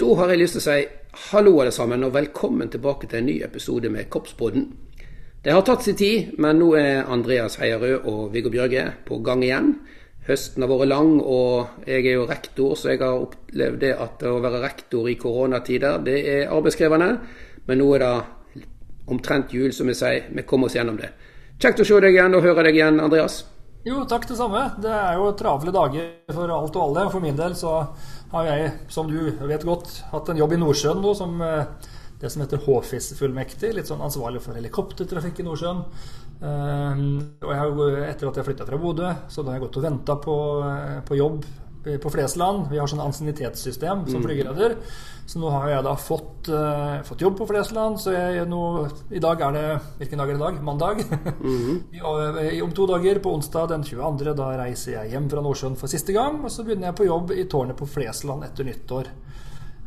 Da 0.00 0.14
har 0.16 0.30
jeg 0.32 0.40
lyst 0.40 0.54
til 0.56 0.62
å 0.62 0.64
si 0.64 1.24
hallo 1.28 1.50
alle 1.60 1.72
sammen, 1.76 2.06
og 2.06 2.14
velkommen 2.14 2.70
tilbake 2.72 3.04
til 3.10 3.18
en 3.18 3.26
ny 3.28 3.34
episode 3.44 3.90
med 3.92 4.08
Koppspodden. 4.08 4.62
Det 5.44 5.52
har 5.52 5.60
tatt 5.66 5.84
sin 5.84 5.98
tid, 5.98 6.30
men 6.40 6.56
nå 6.56 6.70
er 6.78 7.10
Andreas 7.12 7.58
Heierød 7.60 8.08
og 8.08 8.30
Viggo 8.32 8.48
Bjørge 8.48 8.86
på 9.04 9.18
gang 9.26 9.44
igjen. 9.44 9.68
Høsten 10.24 10.64
har 10.64 10.72
vært 10.72 10.88
lang, 10.88 11.12
og 11.20 11.84
jeg 11.84 12.06
er 12.06 12.16
jo 12.16 12.24
rektor, 12.30 12.72
så 12.80 12.94
jeg 12.94 13.02
har 13.02 13.26
opplevd 13.26 13.84
det 13.84 13.92
at 14.06 14.24
å 14.24 14.38
være 14.40 14.64
rektor 14.64 15.12
i 15.12 15.18
koronatider, 15.20 16.00
det 16.08 16.18
er 16.32 16.56
arbeidskrevende. 16.56 17.12
Men 17.68 17.82
nå 17.84 17.92
er 17.98 18.06
det 18.06 18.64
omtrent 19.12 19.52
jul, 19.52 19.68
som 19.76 19.92
vi 19.92 20.00
sier. 20.00 20.30
Vi 20.32 20.48
kommer 20.48 20.72
oss 20.72 20.80
gjennom 20.80 20.96
det. 20.96 21.12
Kjekt 21.60 21.84
å 21.84 21.90
se 21.90 22.00
deg 22.00 22.16
igjen 22.16 22.40
og 22.40 22.48
høre 22.48 22.70
deg 22.70 22.80
igjen, 22.80 23.04
Andreas. 23.04 23.42
Jo, 23.84 24.02
takk 24.04 24.26
det 24.28 24.36
samme. 24.36 24.60
Det 24.80 24.92
er 24.92 25.14
jo 25.16 25.30
travle 25.36 25.72
dager 25.72 26.08
for 26.36 26.52
alt 26.52 26.74
og 26.76 26.82
alle. 26.82 27.04
For 27.12 27.24
min 27.24 27.36
del 27.36 27.54
så 27.56 27.78
har 28.30 28.46
jeg, 28.46 28.72
som 28.92 29.08
du 29.10 29.32
vet 29.48 29.64
godt, 29.66 29.90
hatt 30.12 30.30
en 30.30 30.38
jobb 30.38 30.54
i 30.54 30.60
Nordsjøen 30.60 31.00
nå 31.02 31.14
som 31.18 31.40
eh, 31.42 31.88
det 32.20 32.30
som 32.30 32.42
heter 32.44 32.60
HFIS-fullmektig. 32.66 33.72
Litt 33.74 33.88
sånn 33.88 34.02
ansvarlig 34.04 34.42
for 34.44 34.58
helikoptertrafikk 34.58 35.40
i 35.40 35.46
Nordsjøen. 35.46 35.84
Uh, 36.40 37.00
og 37.44 37.50
jeg 37.52 37.58
har 37.60 37.96
etter 38.06 38.28
at 38.30 38.38
jeg 38.40 38.46
flytta 38.46 38.66
fra 38.68 38.78
Bodø, 38.80 39.08
så 39.28 39.42
da 39.42 39.52
har 39.52 39.58
jeg 39.58 39.66
gått 39.66 39.78
og 39.80 39.84
venta 39.84 40.14
på, 40.24 40.36
eh, 40.64 41.00
på 41.04 41.18
jobb 41.18 41.42
på 42.02 42.10
Flesland. 42.12 42.68
Vi 42.70 42.78
har 42.80 42.90
sånn 42.90 43.02
ansiennitetssystem 43.02 44.04
som 44.06 44.20
mm. 44.20 44.26
flygeleder. 44.26 44.76
Så 45.30 45.38
nå 45.38 45.50
har 45.54 45.68
jeg 45.70 45.84
da 45.86 45.92
fått, 45.94 46.48
uh, 46.50 47.00
fått 47.06 47.22
jobb 47.22 47.36
på 47.38 47.46
Flesland. 47.46 48.00
Så 48.02 48.12
jeg, 48.14 48.44
nå, 48.50 48.62
i 49.14 49.22
dag 49.22 49.40
er 49.46 49.54
det 49.54 49.64
Hvilken 50.00 50.18
dag 50.18 50.32
er 50.32 50.34
det 50.34 50.40
i 50.40 50.44
dag? 50.46 50.62
Mandag. 50.62 51.04
Mm 51.40 51.80
-hmm. 51.92 52.62
om 52.62 52.72
to 52.72 52.86
dager, 52.86 53.18
på 53.18 53.34
onsdag 53.34 53.66
den 53.66 53.84
22., 53.84 54.34
da 54.34 54.56
reiser 54.58 54.92
jeg 54.92 55.10
hjem 55.10 55.30
fra 55.30 55.40
Nordsjøen 55.40 55.76
for 55.76 55.86
siste 55.86 56.12
gang. 56.12 56.44
Og 56.44 56.50
så 56.50 56.62
begynner 56.62 56.86
jeg 56.86 56.94
på 56.94 57.04
jobb 57.04 57.30
i 57.32 57.44
tårnet 57.44 57.76
på 57.76 57.86
Flesland 57.86 58.44
etter 58.44 58.64
nyttår. 58.64 59.06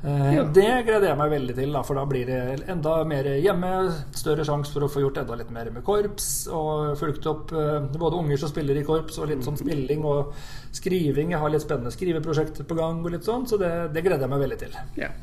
Eh, 0.03 0.35
ja. 0.35 0.43
Det 0.43 0.67
gleder 0.83 1.07
jeg 1.07 1.17
meg 1.19 1.31
veldig 1.31 1.53
til, 1.55 1.69
da, 1.71 1.81
for 1.87 1.95
da 1.95 2.03
blir 2.07 2.27
det 2.27 2.65
enda 2.71 2.95
mer 3.07 3.29
hjemme. 3.39 3.71
Større 4.15 4.43
sjanse 4.47 4.75
for 4.75 4.83
å 4.83 4.91
få 4.91 5.03
gjort 5.05 5.21
enda 5.21 5.37
litt 5.39 5.51
mer 5.55 5.69
med 5.71 5.85
korps. 5.87 6.29
Og 6.51 6.97
fulgt 6.99 7.27
opp 7.31 7.53
uh, 7.55 7.79
både 7.87 8.19
unger 8.19 8.41
som 8.41 8.51
spiller 8.51 8.79
i 8.79 8.85
korps, 8.87 9.19
og 9.21 9.31
litt 9.31 9.45
sånn 9.45 9.59
spilling 9.59 10.03
og 10.07 10.33
skriving. 10.75 11.31
Jeg 11.31 11.39
har 11.39 11.53
litt 11.53 11.63
spennende 11.63 11.93
skriveprosjekter 11.95 12.67
på 12.67 12.79
gang, 12.79 12.99
og 13.03 13.15
litt 13.15 13.27
sånn, 13.27 13.47
så 13.47 13.59
det, 13.61 13.71
det 13.95 14.03
gleder 14.03 14.27
jeg 14.27 14.33
meg 14.33 14.43
veldig 14.43 14.59
til. 14.65 14.79
Ja. 14.99 15.13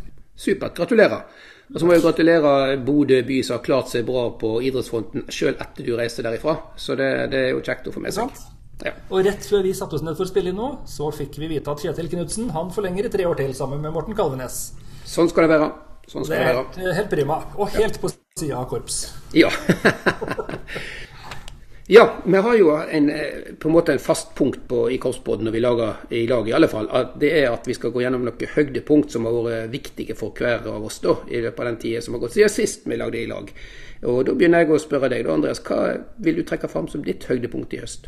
Supert. 0.41 0.73
Gratulerer. 0.79 1.27
Og 1.71 1.77
så 1.79 1.87
må 1.87 1.95
jeg 1.95 2.03
gratulere 2.03 2.79
Bodø 2.83 3.21
by 3.27 3.43
som 3.47 3.59
har 3.59 3.67
klart 3.67 3.93
seg 3.93 4.07
bra 4.09 4.25
på 4.41 4.57
idrettsfronten 4.65 5.29
sjøl 5.31 5.53
etter 5.61 5.87
du 5.87 5.93
reiste 5.99 6.25
derifra. 6.25 6.57
Så 6.81 6.97
det, 6.99 7.11
det 7.35 7.45
er 7.45 7.53
jo 7.53 7.61
kjekt 7.67 7.91
å 7.91 7.95
få 7.95 8.03
med 8.03 8.17
seg. 8.17 8.33
Ja. 8.85 8.95
Og 9.11 9.27
rett 9.27 9.45
før 9.45 9.65
vi 9.67 9.75
satte 9.77 9.99
oss 9.99 10.05
ned 10.07 10.17
for 10.17 10.27
å 10.27 10.31
spille 10.31 10.53
inn 10.53 10.61
nå, 10.61 10.71
så 10.89 11.11
fikk 11.15 11.37
vi 11.43 11.51
vite 11.53 11.73
at 11.73 11.83
Kjetil 11.85 12.09
Knutsen 12.13 12.49
han 12.55 12.73
forlenger 12.75 13.09
i 13.09 13.13
tre 13.13 13.27
år 13.29 13.39
til 13.43 13.53
sammen 13.57 13.83
med 13.85 13.95
Morten 13.97 14.17
Kalvenes. 14.17 14.71
Sånn 15.09 15.29
skal 15.33 15.47
det 15.47 15.59
være. 15.59 15.71
Sånn 16.11 16.25
skal 16.27 16.37
det 16.37 16.41
er 16.49 16.57
helt, 16.57 16.81
helt 16.97 17.13
prima. 17.13 17.43
Og 17.61 17.71
helt 17.77 17.99
ja. 17.99 18.03
på 18.03 18.13
sida 18.41 18.63
av 18.63 18.67
korps. 18.73 19.05
Ja. 19.37 19.53
Ja, 21.93 22.05
vi 22.25 22.39
har 22.39 22.55
jo 22.55 22.71
en, 22.71 23.11
eh, 23.11 23.55
på 23.59 23.69
en 23.69 23.73
måte 23.75 23.93
en 23.93 23.99
fast 23.99 24.35
punkt 24.35 24.61
på, 24.69 24.85
i 24.91 24.99
Korpsbåten 24.99 25.45
når 25.45 25.53
vi 25.53 25.61
lager 25.61 25.97
i 26.15 26.21
lag, 26.31 26.49
i 26.49 26.53
alle 26.55 26.69
fall. 26.71 26.87
Det 27.19 27.33
er 27.35 27.49
at 27.51 27.67
vi 27.67 27.75
skal 27.75 27.91
gå 27.91 28.05
gjennom 28.05 28.23
noen 28.29 28.53
høydepunkt 28.55 29.11
som 29.11 29.27
har 29.27 29.35
vært 29.35 29.73
viktige 29.73 30.15
for 30.15 30.31
hver 30.31 30.69
av 30.71 30.87
oss 30.87 31.01
da, 31.03 31.17
i 31.27 31.41
løpet 31.43 31.59
av 31.59 31.67
den 31.67 31.81
tida 31.83 32.05
som 32.07 32.15
har 32.15 32.23
gått 32.23 32.37
siden 32.37 32.55
sist 32.55 32.87
vi 32.87 32.95
lagde 33.01 33.19
i 33.19 33.27
lag. 33.27 33.51
Og 34.07 34.23
Da 34.29 34.37
begynner 34.39 34.63
jeg 34.63 34.71
å 34.71 34.79
spørre 34.79 35.11
deg, 35.11 35.27
da, 35.27 35.35
Andreas, 35.35 35.65
hva 35.67 35.81
vil 36.23 36.39
du 36.39 36.45
trekke 36.47 36.71
fram 36.71 36.87
som 36.87 37.03
ditt 37.03 37.27
høydepunkt 37.27 37.75
i 37.75 37.83
høst? 37.83 38.07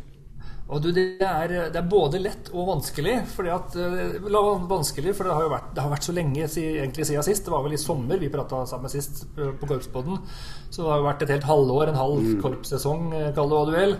Og 0.73 0.81
du, 0.81 0.89
det, 0.95 1.05
er, 1.21 1.53
det, 1.69 1.77
er, 1.77 1.89
både 1.89 2.21
lett 2.23 2.49
og 2.55 2.71
vanskelig. 2.71 3.19
Fordi 3.35 3.53
at, 3.53 3.77
uh, 3.77 4.65
vanskelig, 4.71 5.13
for 5.17 5.29
det 5.29 5.37
har 5.37 5.47
jo 5.47 5.53
vært, 5.53 5.69
det 5.77 5.85
har 5.85 5.93
vært 5.93 6.09
så 6.09 6.15
lenge 6.17 6.49
egentlig 6.49 7.09
siden 7.09 7.27
sist. 7.27 7.45
Det 7.45 7.53
var 7.53 7.65
vel 7.67 7.77
i 7.77 7.81
sommer 7.81 8.21
vi 8.23 8.33
prata 8.33 8.65
sammen 8.69 8.93
sist 8.93 9.25
på 9.37 9.69
Korpspodden. 9.69 10.23
Så 10.71 10.83
det 10.83 10.91
har 10.91 11.03
jo 11.03 11.09
vært 11.11 11.27
et 11.27 11.35
helt 11.37 11.49
halvår, 11.49 11.93
en 11.93 12.01
halv 12.01 12.25
mm. 12.25 12.39
korpssesong, 12.45 13.07
eh, 13.19 13.31
kall 13.37 13.53
det 13.53 13.59
hva 13.59 13.69
du 13.69 13.75
vil. 13.77 13.95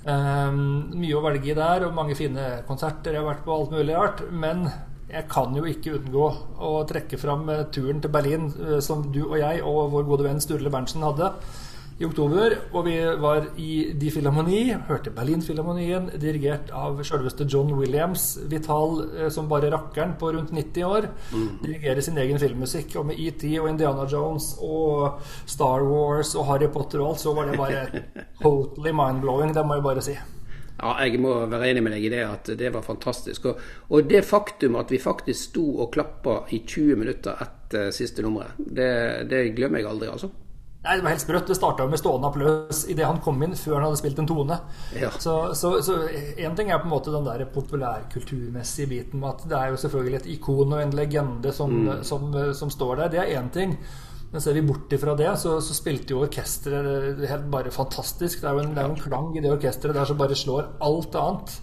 Um, 0.00 0.60
mye 0.96 1.16
å 1.16 1.24
velge 1.24 1.52
i 1.52 1.56
der, 1.56 1.86
og 1.88 1.96
mange 1.96 2.18
fine 2.18 2.46
konserter. 2.68 3.16
Jeg 3.16 3.24
har 3.24 3.30
vært 3.32 3.46
på 3.48 3.56
alt 3.56 3.74
mulig 3.74 3.96
rart. 3.96 4.22
Men 4.30 4.68
jeg 5.10 5.24
kan 5.32 5.56
jo 5.56 5.64
ikke 5.66 5.96
unngå 5.96 6.28
å 6.68 6.76
trekke 6.86 7.18
fram 7.18 7.48
turen 7.74 8.04
til 8.04 8.12
Berlin 8.12 8.52
som 8.84 9.08
du 9.10 9.24
og 9.24 9.40
jeg 9.40 9.64
og 9.66 9.88
vår 9.96 10.06
gode 10.12 10.28
venn 10.28 10.44
Sturle 10.44 10.70
Berntsen 10.70 11.02
hadde 11.02 11.32
i 12.00 12.06
oktober. 12.08 12.56
Og 12.72 12.86
vi 12.86 12.96
var 13.20 13.50
i 13.60 13.92
De 14.00 14.10
Filharmoni, 14.12 14.62
hørte 14.88 15.12
Berlinfilharmonien, 15.14 16.08
dirigert 16.20 16.72
av 16.72 17.02
selveste 17.06 17.44
John 17.44 17.74
Williams. 17.76 18.32
Vital 18.50 19.04
eh, 19.18 19.28
som 19.32 19.50
bare 19.50 19.70
rakkeren 19.72 20.16
på 20.20 20.32
rundt 20.36 20.54
90 20.56 20.88
år. 20.88 21.10
Mm. 21.34 21.46
Dirigerer 21.64 22.02
sin 22.04 22.18
egen 22.22 22.40
filmmusikk. 22.40 22.96
Og 23.00 23.10
med 23.10 23.20
ET 23.20 23.44
og 23.60 23.70
Indiana 23.70 24.08
Jones 24.10 24.54
og 24.64 25.20
Star 25.44 25.84
Wars 25.84 26.34
og 26.34 26.48
Harry 26.48 26.70
Potter 26.72 27.04
og 27.04 27.12
alt, 27.12 27.24
så 27.24 27.36
var 27.36 27.50
det 27.50 27.60
bare 27.60 28.04
totally 28.42 28.96
mind-blowing, 28.96 29.54
det 29.56 29.66
må 29.66 29.76
jeg 29.78 29.88
bare 29.90 30.04
si. 30.10 30.18
Ja, 30.80 30.94
jeg 31.04 31.20
må 31.20 31.34
være 31.44 31.74
enig 31.74 31.82
med 31.84 31.92
deg 31.92 32.06
i 32.06 32.12
det 32.14 32.22
at 32.24 32.46
det 32.56 32.70
var 32.72 32.84
fantastisk. 32.86 33.50
Og, 33.50 33.64
og 33.92 34.06
det 34.08 34.24
faktum 34.24 34.78
at 34.80 34.92
vi 34.92 35.02
faktisk 35.02 35.50
sto 35.50 35.66
og 35.84 35.90
klappa 35.92 36.46
i 36.56 36.62
20 36.64 37.02
minutter 37.02 37.36
etter 37.44 37.92
siste 37.92 38.24
nummeret, 38.24 38.56
det, 38.56 38.92
det 39.28 39.50
glemmer 39.58 39.82
jeg 39.82 39.92
aldri, 39.92 40.08
altså. 40.08 40.32
Nei, 40.82 40.96
Det 40.96 41.04
var 41.04 41.12
helt 41.12 41.22
sprøtt. 41.22 41.46
Det 41.46 41.56
starta 41.58 41.86
med 41.86 42.00
stående 42.00 42.28
applaus 42.30 42.84
idet 42.88 43.04
han 43.04 43.20
kom 43.20 43.42
inn, 43.44 43.56
før 43.56 43.76
han 43.76 43.88
hadde 43.88 44.00
spilt 44.00 44.20
en 44.22 44.28
tone. 44.30 44.56
Ja. 44.96 45.10
Så, 45.12 45.34
så, 45.54 45.74
så 45.84 45.96
en 46.08 46.54
ting 46.56 46.70
er 46.70 46.80
på 46.80 46.88
en 46.88 46.94
måte 46.94 47.12
den 47.12 47.26
der 47.26 47.44
populærkulturmessige 47.52 48.88
biten 48.88 49.20
med 49.20 49.34
at 49.34 49.48
det 49.50 49.58
er 49.58 49.74
jo 49.74 49.80
selvfølgelig 49.82 50.20
et 50.22 50.30
ikon 50.38 50.72
og 50.72 50.80
en 50.80 50.94
legende 50.96 51.52
som, 51.52 51.74
mm. 51.84 52.04
som, 52.08 52.30
som 52.56 52.72
står 52.72 53.02
der. 53.02 53.12
Det 53.12 53.20
er 53.24 53.34
én 53.40 53.52
ting. 53.52 53.76
Men 54.30 54.40
ser 54.40 54.54
vi 54.54 54.62
bort 54.62 54.92
ifra 54.94 55.16
det, 55.18 55.30
så, 55.42 55.56
så 55.60 55.74
spilte 55.74 56.14
jo 56.14 56.20
orkesteret 56.22 57.18
helt 57.28 57.48
bare 57.50 57.72
fantastisk. 57.74 58.40
Det 58.40 58.48
er 58.48 58.54
jo 58.56 58.62
en, 58.62 58.76
det 58.76 58.84
er 58.84 58.92
en 58.92 59.00
klang 59.00 59.32
i 59.34 59.42
det 59.42 59.50
orkesteret 59.50 59.98
der 59.98 60.06
som 60.06 60.20
bare 60.20 60.38
slår 60.38 60.76
alt 60.86 61.18
annet. 61.18 61.56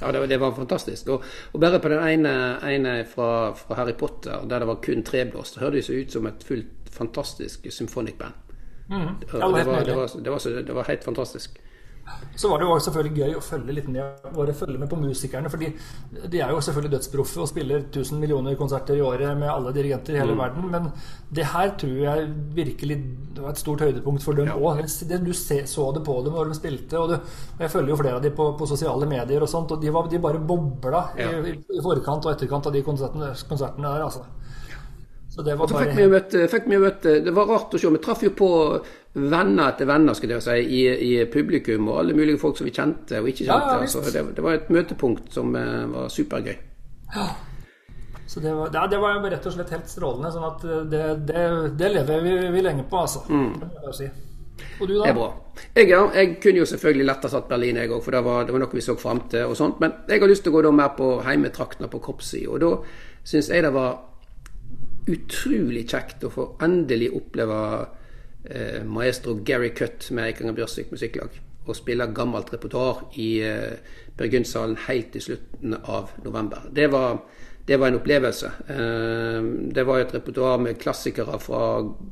Ja, 0.00 0.12
det, 0.12 0.24
det 0.32 0.38
var 0.40 0.56
fantastisk. 0.56 1.08
Og, 1.12 1.26
og, 1.52 1.60
bare 1.60 1.78
på 1.84 1.92
den 1.92 2.00
ene, 2.08 2.32
ene 2.64 2.94
fra, 3.08 3.52
fra, 3.54 3.76
Harry 3.78 3.94
Potter, 3.94 4.42
der 4.48 4.64
det 4.64 4.70
var 4.72 4.80
kun 4.82 5.04
treblåst, 5.04 5.60
hørtes 5.60 5.92
det 5.92 6.00
ut 6.00 6.16
som 6.16 6.26
et 6.26 6.48
fullt 6.48 6.90
fantastisk 6.94 7.68
symfonikkband. 7.70 8.43
Mm. 8.88 9.14
Det, 9.20 9.32
var, 9.32 9.40
det, 9.40 9.64
var, 9.64 9.84
det, 9.84 10.30
var, 10.30 10.62
det, 10.62 10.72
var, 10.72 10.84
helt 10.84 11.04
fantastisk. 11.04 11.60
Så 12.36 12.48
var 12.48 12.58
det 12.58 12.66
jo 12.66 12.74
selvfølgelig 12.84 13.22
gøy 13.22 13.36
å 13.38 13.42
følge 13.44 13.74
litt 13.78 13.86
med, 13.88 14.24
bare 14.34 14.52
følge 14.56 14.76
med 14.80 14.90
på 14.90 14.98
musikerne. 15.00 15.48
fordi 15.48 15.70
de 16.28 16.40
er 16.42 16.50
jo 16.52 16.60
selvfølgelig 16.66 16.92
dødsproffe 16.92 17.40
og 17.40 17.48
spiller 17.48 17.78
1000 17.86 18.20
millioner 18.20 18.58
konserter 18.60 18.98
i 18.98 19.04
året 19.04 19.38
med 19.38 19.48
alle 19.48 19.72
dirigenter 19.72 20.16
i 20.16 20.20
hele 20.20 20.34
mm. 20.34 20.42
verden. 20.42 20.68
Men 20.74 20.90
det 21.32 21.46
her 21.54 21.72
tror 21.80 21.96
jeg 22.02 22.28
virkelig 22.58 22.98
det 23.34 23.46
var 23.46 23.54
et 23.54 23.62
stort 23.62 23.86
høydepunkt 23.86 24.26
for 24.26 24.36
dem 24.36 24.52
òg. 24.52 24.82
Ja. 24.84 25.20
Du 25.24 25.32
så 25.32 25.88
det 25.96 26.04
på 26.04 26.20
dem 26.26 26.36
når 26.36 26.52
de 26.52 26.58
spilte. 26.60 27.00
Og, 27.00 27.14
du, 27.14 27.16
og 27.56 27.64
jeg 27.64 27.72
følger 27.72 27.94
jo 27.94 28.00
flere 28.02 28.20
av 28.20 28.26
dem 28.26 28.36
på, 28.36 28.50
på, 28.58 28.68
sosiale 28.68 29.08
medier 29.08 29.46
og 29.46 29.48
sånt. 29.50 29.72
Og 29.72 29.80
de, 29.80 29.94
var, 29.94 30.10
de 30.12 30.20
bare 30.20 30.42
bobla 30.42 31.06
ja. 31.16 31.32
i, 31.40 31.56
i, 31.56 31.82
forkant 31.86 32.26
og 32.26 32.34
etterkant 32.34 32.68
av 32.68 32.76
de 32.76 32.84
konsertene, 32.84 33.32
konsertene 33.48 33.94
der. 33.94 34.08
altså 34.10 34.26
så 35.34 35.42
det 35.42 35.54
var 35.58 35.66
bare... 35.66 35.84
fikk 35.84 35.96
vi 35.98 36.10
møtt, 36.12 36.34
fikk 36.50 36.66
vi 36.70 36.78
møtt, 36.78 37.06
Det 37.26 37.32
var 37.34 37.48
rart 37.50 37.72
å 37.74 37.78
se. 37.80 37.90
Vi 37.90 38.00
traff 38.02 38.20
jo 38.22 38.30
på 38.38 38.50
venner 39.14 39.72
etter 39.72 39.88
venner 39.88 40.14
skal 40.14 40.36
jeg 40.36 40.44
si, 40.44 40.58
i, 40.62 40.82
i, 41.08 41.14
publikum, 41.30 41.88
og 41.90 42.04
alle 42.04 42.14
mulige 42.14 42.38
folk 42.38 42.58
som 42.58 42.68
vi 42.68 42.74
kjente 42.74 43.18
og 43.18 43.26
ikke 43.32 43.48
kjente. 43.48 43.72
Ja, 43.72 43.80
altså, 43.82 44.02
det, 44.06 44.22
det, 44.36 44.44
var 44.46 44.60
et 44.60 44.70
møtepunkt 44.74 45.34
som 45.34 45.50
uh, 45.58 45.88
var 45.90 46.12
supergøy. 46.14 46.54
Ja. 47.16 47.26
Så 48.30 48.40
det 48.40 48.54
var, 48.54 48.70
det 48.70 49.00
var, 49.02 49.18
rett 49.30 49.50
og 49.50 49.56
slett 49.56 49.74
helt 49.74 49.90
strålende. 49.90 50.30
sånn 50.34 50.46
at 50.46 50.62
det, 50.92 51.02
det, 51.26 51.42
det 51.82 51.90
lever 51.96 52.24
vi, 52.24 52.38
vi, 52.54 52.62
lenge 52.68 52.86
på, 52.90 53.02
altså. 53.02 53.26
Mm. 53.26 53.90
Si. 53.90 54.08
Og 54.78 54.86
du, 54.86 54.94
da? 54.94 55.02
Det 55.02 55.10
er 55.10 55.18
bra. 55.18 55.28
Jeg, 55.74 55.90
ja, 55.90 56.00
jeg 56.14 56.32
kunne 56.46 56.62
jo 56.62 56.70
selvfølgelig 56.70 57.10
lett 57.10 57.26
ha 57.26 57.34
satt 57.34 57.50
Berlin, 57.50 57.82
jeg 57.82 57.90
òg, 57.90 58.00
for 58.06 58.14
det 58.14 58.22
var, 58.26 58.46
det 58.46 58.54
var, 58.54 58.62
noe 58.62 58.78
vi 58.78 58.86
så 58.86 58.94
fram 58.98 59.26
til. 59.34 59.50
og 59.50 59.58
sånt, 59.58 59.82
Men 59.82 59.98
jeg 60.06 60.22
har 60.22 60.30
lyst 60.30 60.46
til 60.46 60.54
å 60.54 60.56
gå 60.60 60.64
da 60.66 60.74
mer 60.74 60.94
på 60.94 61.12
heimetraktene 61.26 61.90
på 61.90 62.02
kroppssida. 62.06 62.54
Og 62.54 62.62
da 62.62 62.72
syns 63.26 63.50
jeg 63.50 63.66
det 63.66 63.74
var 63.74 63.98
utrolig 65.10 65.84
kjekt 65.90 66.24
å 66.24 66.32
få 66.32 66.46
endelig 66.64 67.10
oppleve 67.16 67.58
eh, 68.48 68.82
maestro 68.88 69.36
Gary 69.44 69.72
Cutt 69.76 70.10
med 70.10 70.30
Eikanger 70.30 70.56
Bjørsvik 70.56 70.92
Musikklag. 70.94 71.40
Og 71.64 71.76
spille 71.76 72.10
gammelt 72.12 72.52
repertoar 72.52 73.06
i 73.20 73.28
eh, 73.44 73.96
Bergundsalen 74.16 74.76
helt 74.86 75.12
til 75.14 75.26
slutten 75.28 75.76
av 75.80 76.12
november. 76.24 76.68
Det 76.72 76.88
var, 76.92 77.18
det 77.68 77.78
var 77.80 77.92
en 77.92 77.98
opplevelse. 78.00 78.52
Eh, 78.74 79.50
det 79.76 79.86
var 79.88 80.02
et 80.02 80.14
repertoar 80.16 80.62
med 80.64 80.80
klassikere 80.80 81.40
fra 81.42 81.64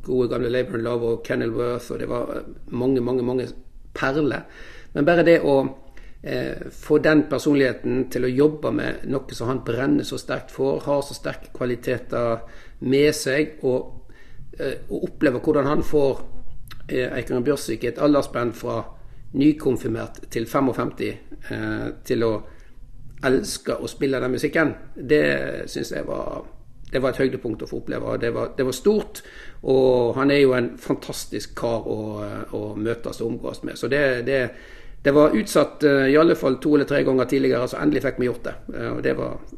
gode 0.04 0.28
gamle 0.32 0.52
Labour 0.52 0.80
and 0.80 0.88
Love 0.88 1.14
og 1.14 1.26
Kenilworth, 1.26 1.92
og 1.92 2.02
det 2.02 2.10
var 2.12 2.42
mange, 2.68 3.00
mange, 3.00 3.24
mange 3.24 3.48
perler. 3.96 4.48
Men 4.92 5.08
bare 5.08 5.24
det 5.24 5.40
å 5.44 5.56
eh, 5.64 5.72
få 6.70 7.00
den 7.02 7.24
personligheten 7.26 8.04
til 8.14 8.28
å 8.28 8.30
jobbe 8.30 8.70
med 8.70 9.06
noe 9.10 9.34
som 9.34 9.48
han 9.50 9.64
brenner 9.66 10.06
så 10.06 10.20
sterkt 10.22 10.52
for, 10.54 10.78
har 10.84 11.00
så 11.02 11.16
sterke 11.18 11.50
kvaliteter 11.56 12.44
med 12.86 13.14
seg 13.14 13.58
og, 13.66 14.12
eh, 14.58 14.86
og 14.88 15.08
oppleve 15.08 15.42
hvordan 15.42 15.66
han 15.66 15.82
får 15.86 16.22
eh, 16.88 17.10
Eikanger 17.10 17.44
Bjørsvik 17.46 17.84
et 17.84 18.00
aldersspenn 18.02 18.52
fra 18.54 18.80
nykonfirmert 19.38 20.24
til 20.30 20.46
55 20.46 20.92
eh, 21.02 21.86
til 22.04 22.26
å 22.26 22.32
elske 23.22 23.76
å 23.78 23.90
spille 23.90 24.18
den 24.20 24.34
musikken, 24.34 24.74
det 24.94 25.68
syns 25.70 25.92
jeg 25.94 26.06
var 26.08 26.42
det 26.92 27.00
var 27.00 27.14
et 27.14 27.22
høydepunkt 27.22 27.62
å 27.64 27.66
få 27.70 27.78
oppleve. 27.80 28.18
Det 28.20 28.28
var, 28.34 28.50
det 28.52 28.66
var 28.68 28.74
stort, 28.76 29.22
og 29.64 30.12
han 30.18 30.28
er 30.30 30.42
jo 30.42 30.50
en 30.52 30.74
fantastisk 30.76 31.54
kar 31.56 31.86
å, 31.88 32.00
å 32.52 32.60
møtes 32.76 33.22
og 33.22 33.30
omgås 33.30 33.62
med. 33.64 33.78
Så 33.80 33.88
det, 33.88 34.02
det, 34.26 34.40
det, 35.02 35.14
var 35.14 35.36
utsatt 35.38 35.82
i 35.84 36.16
alle 36.16 36.36
fall 36.38 36.60
to 36.62 36.76
eller 36.76 36.86
tre 36.88 37.02
ganger 37.06 37.30
tidligere, 37.30 37.68
så 37.68 37.80
endelig 37.82 38.04
fikk 38.04 38.20
vi 38.22 38.28
gjort 38.28 38.44
det. 38.46 38.54
Og 38.90 39.00
det, 39.02 39.16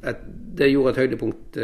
et, 0.08 0.22
det 0.60 0.70
gjorde 0.72 0.94
et 0.94 1.02
høydepunkt 1.04 1.60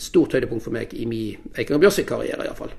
stort 0.00 0.32
høydepunkt 0.32 0.64
for 0.64 0.74
meg 0.74 0.94
i 0.96 1.04
min 1.08 1.52
Eiken 1.58 1.80
Bjørsvik-karriere, 1.82 2.46
iallfall. 2.46 2.72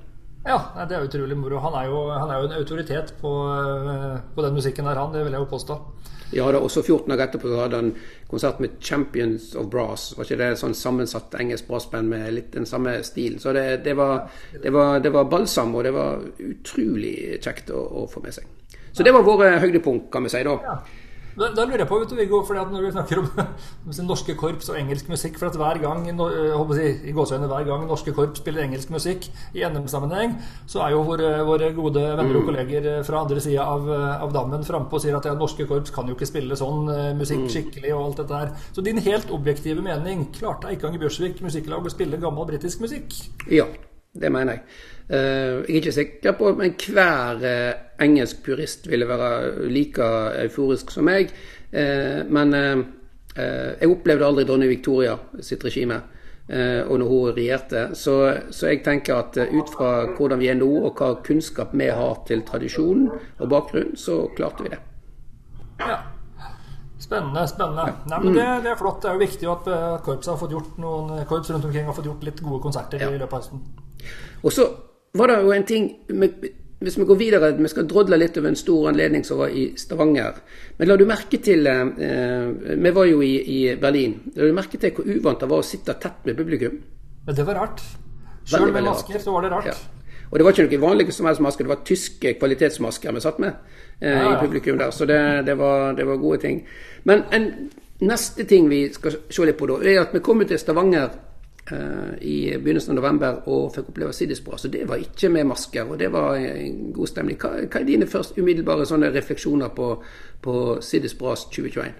Ja, 0.44 0.58
det 0.88 0.96
er 0.96 1.06
utrolig 1.06 1.36
moro. 1.40 1.60
Han 1.64 1.76
er 1.78 1.86
jo, 1.88 2.00
han 2.12 2.30
er 2.30 2.40
jo 2.40 2.48
en 2.50 2.58
autoritet 2.58 3.14
på, 3.20 3.30
på, 4.34 4.42
den 4.44 4.56
musikken 4.56 4.84
der, 4.84 5.00
han. 5.00 5.14
Det 5.14 5.24
vil 5.24 5.32
jeg 5.32 5.40
jo 5.40 5.52
påstå. 5.54 5.78
Ja, 6.34 6.48
da, 6.52 6.58
også 6.58 6.82
14 6.82 7.08
dager 7.08 7.28
etterpå 7.28 7.52
hadde 7.56 7.78
han 7.78 7.92
konsert 8.28 8.60
med 8.60 8.76
Champions 8.82 9.54
of 9.56 9.70
Brass. 9.72 10.10
Var 10.18 10.26
ikke 10.26 10.40
det 10.42 10.50
sånn 10.60 10.76
sammensatt 10.76 11.36
engelsk 11.40 11.68
brassband 11.68 12.10
med 12.12 12.26
litt 12.34 12.50
den 12.52 12.68
samme 12.68 12.98
stilen? 13.06 13.40
Så 13.40 13.54
det, 13.56 13.64
det, 13.86 13.94
var, 13.96 14.26
det, 14.52 14.72
var, 14.74 14.98
det, 15.04 15.14
var, 15.14 15.30
balsam, 15.32 15.72
og 15.78 15.86
det 15.86 15.94
var 15.96 16.20
utrolig 16.42 17.14
kjekt 17.44 17.72
å, 17.72 17.80
å 18.02 18.04
få 18.10 18.24
med 18.24 18.36
seg. 18.36 18.50
Så 18.94 19.02
det 19.02 19.14
var 19.14 19.26
våre 19.26 19.56
høydepunkt, 19.62 20.10
kan 20.12 20.22
vi 20.26 20.30
si 20.30 20.44
da. 20.46 20.58
Ja. 20.62 20.78
Da, 21.34 21.48
da, 21.50 21.64
lurer 21.66 21.82
jeg 21.82 21.88
på, 21.90 21.96
vet 21.98 22.12
du, 22.12 22.14
Viggo, 22.14 22.38
fordi 22.46 22.60
at 22.62 22.68
når 22.70 22.84
vi 22.84 22.90
snakker 22.94 23.18
om, 23.18 23.26
om 23.90 23.96
norske 24.06 24.36
korps 24.38 24.68
og 24.70 24.76
engelsk 24.78 25.08
musikk 25.10 25.40
for 25.40 25.48
at 25.48 25.56
hver 25.58 25.80
gang 25.82 26.04
si, 26.06 26.84
i 27.10 27.14
gåsøgne, 27.16 27.48
hver 27.50 27.66
gang 27.66 27.88
norske 27.88 28.14
korps 28.14 28.38
spiller 28.38 28.62
engelsk 28.62 28.92
musikk 28.94 29.26
i 29.50 29.64
NM-sammenheng, 29.66 30.36
så 30.70 30.84
er 30.84 30.94
jo 30.94 31.02
våre, 31.08 31.32
våre, 31.48 31.72
gode 31.74 32.04
venner 32.04 32.38
og 32.38 32.44
mm. 32.44 32.48
kolleger 32.52 32.88
fra 33.08 33.24
andre 33.24 33.42
sida 33.42 33.66
av, 33.66 33.90
av, 33.96 34.30
dammen 34.36 34.62
frampå 34.66 35.00
og 35.00 35.02
sier 35.02 35.18
at 35.18 35.26
ja, 35.26 35.34
norske 35.38 35.66
korps 35.70 35.94
kan 35.94 36.06
jo 36.06 36.14
ikke 36.14 36.30
spille 36.30 36.58
sånn 36.60 36.86
musikk 37.18 37.48
mm. 37.48 37.50
skikkelig 37.56 37.94
og 37.96 38.04
alt 38.04 38.22
dette 38.22 38.42
her. 38.44 38.54
Så 38.70 38.86
din 38.86 39.02
helt 39.02 39.34
objektive 39.34 39.82
mening, 39.82 40.28
klarte 40.38 40.70
Eikanger 40.70 41.02
Bjørsvik 41.02 41.42
musikklag 41.42 41.82
å 41.82 41.96
spille 41.96 42.22
gammel 42.22 42.46
britisk 42.52 42.86
musikk? 42.86 43.18
Ja, 43.50 43.66
det 44.14 44.30
mener 44.30 44.60
jeg. 44.60 44.68
Uh, 45.04 45.60
jeg 45.68 45.68
er 45.68 45.80
ikke 45.82 45.92
sikker 45.92 46.32
på 46.38 46.46
om 46.54 46.62
enhver 46.64 47.42
uh, 47.44 47.72
engelsk 48.00 48.38
purist 48.46 48.86
ville 48.88 49.04
være 49.08 49.66
like 49.68 50.06
euforisk 50.46 50.94
som 50.94 51.04
meg. 51.04 51.32
Uh, 51.74 52.24
men 52.32 52.54
jeg 53.34 53.90
opplevde 53.90 54.22
aldri 54.22 54.44
dronning 54.46 54.68
Victoria 54.70 55.16
sitt 55.42 55.64
regime 55.66 55.96
og 56.46 57.00
når 57.00 57.08
hun 57.08 57.32
regjerte. 57.34 57.80
Så, 57.98 58.12
så, 58.54 58.68
jeg 58.68 58.84
tenker 58.86 59.16
at 59.16 59.38
ut 59.40 59.72
fra 59.74 59.88
hvordan 60.14 60.38
vi 60.38 60.52
er 60.52 60.58
nå, 60.60 60.68
og 60.86 61.00
hva 61.00 61.16
kunnskap 61.24 61.72
vi 61.74 61.88
har 61.88 62.20
til 62.28 62.44
tradisjon 62.46 63.08
og 63.08 63.50
bakgrunn, 63.50 63.96
så 63.98 64.20
klarte 64.36 64.62
vi 64.62 64.70
det. 64.76 64.78
Ja. 65.80 65.96
Spennende. 67.00 67.42
spennende. 67.50 67.88
Ja. 67.88 67.96
Nei, 68.12 68.20
men 68.22 68.38
det, 68.38 68.46
det, 68.68 68.70
er 68.70 68.78
flott. 68.78 69.02
Det 69.02 69.10
er 69.10 69.18
jo 69.18 69.24
viktig 69.24 69.50
at 69.50 69.72
korps 70.06 70.30
har 70.30 70.38
fått 70.44 70.54
gjort 70.54 70.78
noen 70.84 71.24
korps 71.26 71.50
rundt 71.50 71.66
omkring 71.66 71.90
har 71.90 71.98
fått 71.98 72.12
gjort 72.12 72.28
litt 72.28 72.44
gode 72.44 72.62
konserter 72.68 73.02
ja. 73.02 73.10
i 73.10 73.18
løpet 73.18 73.34
av 73.34 73.42
høsten. 73.42 73.64
Og 74.44 74.54
så 74.54 74.68
var 75.14 75.30
det 75.30 75.40
jo 75.42 75.52
en 75.54 75.66
ting 75.66 75.84
Hvis 76.84 76.98
vi 76.98 77.04
går 77.08 77.16
videre, 77.16 77.52
vi 77.56 77.68
skal 77.70 77.86
drodle 77.88 78.18
litt 78.20 78.36
over 78.36 78.50
en 78.50 78.58
stor 78.58 78.90
anledning 78.90 79.22
som 79.24 79.38
var 79.40 79.48
i 79.48 79.70
Stavanger. 79.78 80.40
Men 80.76 80.88
la 80.90 80.96
du 81.00 81.06
merke 81.08 81.38
til 81.40 81.66
eh, 81.66 82.74
Vi 82.76 82.92
var 82.92 83.08
jo 83.08 83.22
i, 83.24 83.34
i, 83.40 83.60
Berlin. 83.80 84.18
La 84.36 84.50
du 84.50 84.52
merke 84.52 84.76
til 84.76 84.92
hvor 84.92 85.08
uvant 85.08 85.40
det 85.40 85.48
var 85.48 85.62
å 85.62 85.64
sitte 85.64 85.96
tett 86.02 86.26
med 86.28 86.36
publikum? 86.36 86.76
Men 87.24 87.38
det 87.38 87.46
var 87.46 87.62
rart. 87.62 87.80
Sjøl 88.44 88.72
med 88.74 88.84
masker 88.84 89.22
så 89.22 89.32
var 89.32 89.46
det 89.46 89.54
rart. 89.54 89.70
Ja. 89.72 90.04
Og 90.30 90.38
det 90.38 90.44
var 90.44 90.56
ikke 90.56 90.66
noen 90.66 90.82
vanlige 90.82 91.14
som 91.14 91.28
helst 91.28 91.42
masker, 91.44 91.64
det 91.64 91.70
var 91.70 91.84
tyske 91.86 92.34
kvalitetsmasker 92.40 93.14
vi 93.14 93.20
satt 93.22 93.40
med 93.40 93.52
eh, 94.00 94.10
ja, 94.10 94.18
ja. 94.18 94.32
i 94.34 94.40
publikum 94.42 94.80
der. 94.80 94.90
Så 94.90 95.06
det, 95.08 95.20
det, 95.46 95.54
var, 95.60 95.94
det, 95.94 96.04
var, 96.08 96.20
gode 96.20 96.40
ting. 96.42 96.64
Men 97.04 97.22
en 97.32 97.46
neste 98.04 98.44
ting 98.50 98.68
vi 98.68 98.88
skal 98.92 99.14
se 99.30 99.46
litt 99.46 99.56
på 99.60 99.68
da, 99.70 99.78
er 99.86 100.02
at 100.02 100.12
vi 100.16 100.24
kommer 100.24 100.48
til 100.50 100.60
Stavanger 100.60 101.14
i 101.72 102.58
begynnelsen 102.60 102.92
av 102.92 102.98
november 102.98 103.38
og 103.48 103.70
fikk 103.72 103.86
oppleve 103.88 104.12
Siddisbra. 104.12 104.58
Så 104.60 104.68
det 104.68 104.82
var 104.88 105.00
ikke 105.00 105.30
med 105.32 105.48
masker, 105.48 105.88
og 105.88 105.98
det 105.98 106.10
var 106.12 106.36
en 106.36 106.92
god 106.92 107.08
stemning. 107.08 107.38
Hva, 107.40 107.64
hva 107.64 107.80
er 107.80 107.86
dine 107.88 108.08
først 108.10 108.36
umiddelbare 108.36 108.84
sånne 108.88 109.08
refleksjoner 109.14 109.72
på, 109.76 109.88
på 110.44 110.56
Siddisbras 110.84 111.46
2021? 111.54 111.94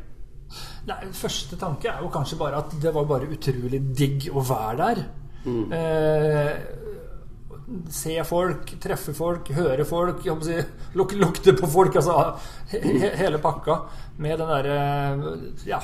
Nei, 0.88 1.00
Første 1.16 1.56
tanke 1.60 1.88
er 1.90 2.04
jo 2.04 2.12
kanskje 2.12 2.38
bare 2.40 2.60
at 2.60 2.76
det 2.82 2.92
var 2.94 3.08
bare 3.08 3.30
utrolig 3.32 3.80
digg 3.96 4.28
å 4.34 4.44
være 4.44 4.76
der. 4.82 5.02
Mm. 5.44 5.72
Eh, 5.72 6.52
se 7.92 8.18
folk, 8.28 8.74
treffe 8.80 9.16
folk, 9.16 9.48
høre 9.56 9.88
folk, 9.88 10.24
si, 10.44 10.60
luk, 10.98 11.16
lukte 11.16 11.56
på 11.56 11.72
folk. 11.72 11.96
Altså 12.00 12.36
he, 12.74 13.12
hele 13.16 13.40
pakka 13.42 13.80
med 14.20 14.38
den 14.40 14.50
derre 14.52 14.80
Ja 15.68 15.80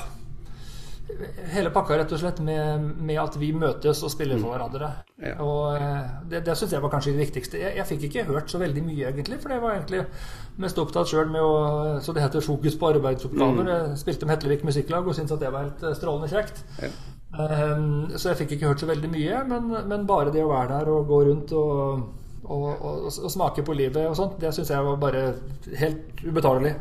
hele 1.53 1.71
pakka, 1.73 1.97
rett 1.99 2.11
og 2.15 2.19
slett, 2.21 2.39
med, 2.45 2.83
med, 2.97 3.17
at 3.21 3.35
vi 3.39 3.51
møtes 3.55 4.01
og 4.05 4.11
spiller 4.13 4.39
for 4.41 4.53
hverandre. 4.53 4.89
Ja. 5.21 5.35
Og 5.43 5.75
eh, 5.75 6.11
Det, 6.31 6.43
det 6.45 6.57
syns 6.57 6.73
jeg 6.75 6.83
var 6.83 6.93
kanskje 6.93 7.13
det 7.15 7.23
viktigste. 7.25 7.59
Jeg, 7.61 7.75
jeg, 7.77 7.87
fikk 7.89 8.07
ikke 8.07 8.27
hørt 8.29 8.51
så 8.51 8.61
veldig 8.61 8.83
mye, 8.85 9.09
egentlig. 9.11 9.39
For 9.43 9.53
jeg 9.53 9.63
var 9.63 9.77
egentlig 9.77 10.03
mest 10.61 10.79
opptatt 10.81 11.09
sjøl 11.11 11.31
med 11.31 11.41
å 11.41 11.99
Så 12.01 12.13
det 12.15 12.23
heter 12.23 12.45
fokus 12.45 12.77
på 12.77 12.91
arbeidsoppgaver. 12.93 13.63
Mm. 13.63 13.73
Jeg 13.73 14.03
spilte 14.03 14.27
med 14.27 14.35
Hetlevik 14.35 14.63
Musikklag 14.67 15.07
og 15.07 15.17
syntes 15.17 15.35
at 15.37 15.43
det 15.43 15.51
var 15.53 15.67
helt 15.67 15.83
eh, 15.83 15.97
strålende 15.97 16.31
kjekt. 16.31 16.63
Ja. 16.81 16.93
Um, 17.31 18.09
så 18.19 18.31
jeg 18.31 18.41
fikk 18.41 18.57
ikke 18.57 18.73
hørt 18.73 18.81
så 18.83 18.89
veldig 18.89 19.07
mye, 19.07 19.37
men, 19.47 19.69
men, 19.87 20.01
bare 20.07 20.33
det 20.35 20.41
å 20.43 20.49
være 20.49 20.73
der 20.73 20.89
og 20.91 21.05
gå 21.07 21.21
rundt 21.29 21.53
og, 21.55 22.01
og, 22.43 22.65
og, 22.67 23.05
og 23.07 23.31
smake 23.31 23.63
på 23.63 23.75
livet 23.79 24.03
og 24.09 24.17
sånt, 24.19 24.35
det 24.41 24.51
syns 24.51 24.73
jeg 24.73 24.83
var 24.83 24.99
bare 24.99 25.21
helt 25.79 26.25
ubetalelig. 26.25 26.73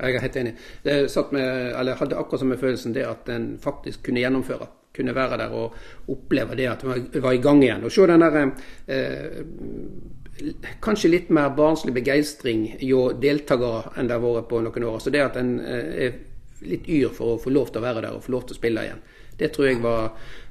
Jeg 0.00 0.14
er 0.14 0.24
helt 0.24 0.36
enig. 0.36 0.54
Eller 0.84 1.98
hadde 2.00 2.18
akkurat 2.18 2.42
samme 2.44 2.58
følelsen 2.60 2.94
det 2.96 3.06
at 3.06 3.30
en 3.34 3.50
faktisk 3.62 4.04
kunne 4.06 4.22
gjennomføre. 4.22 4.68
Kunne 4.96 5.14
være 5.14 5.38
der 5.38 5.54
og 5.54 5.74
oppleve 6.10 6.56
det 6.58 6.68
at 6.70 6.84
en 6.84 7.22
var 7.22 7.32
i 7.36 7.42
gang 7.42 7.62
igjen. 7.62 7.84
Og 7.84 7.92
se 7.92 8.06
den 8.06 8.24
der 8.24 8.38
eh, 8.86 9.42
Kanskje 10.80 11.10
litt 11.10 11.30
mer 11.34 11.48
barnslig 11.50 11.90
begeistring 11.96 12.76
jo 12.86 13.08
deltakere 13.10 13.96
enn 13.98 14.06
det 14.06 14.14
har 14.14 14.22
vært 14.22 14.46
på 14.50 14.60
noen 14.62 14.84
år. 14.86 15.00
Så 15.02 15.10
det 15.10 15.24
at 15.24 15.38
en 15.40 15.56
eh, 15.60 15.94
er 16.06 16.18
litt 16.66 16.88
yr 16.90 17.10
for 17.14 17.34
å 17.34 17.40
få 17.42 17.52
lov 17.54 17.72
til 17.72 17.82
å 17.82 17.86
være 17.86 18.04
der 18.04 18.16
og 18.16 18.24
få 18.24 18.34
lov 18.34 18.46
til 18.46 18.56
å 18.56 18.60
spille 18.60 18.84
igjen. 18.86 19.02
Det 19.38 19.52
tror 19.54 19.68
jeg 19.68 19.78
var, 19.82 20.08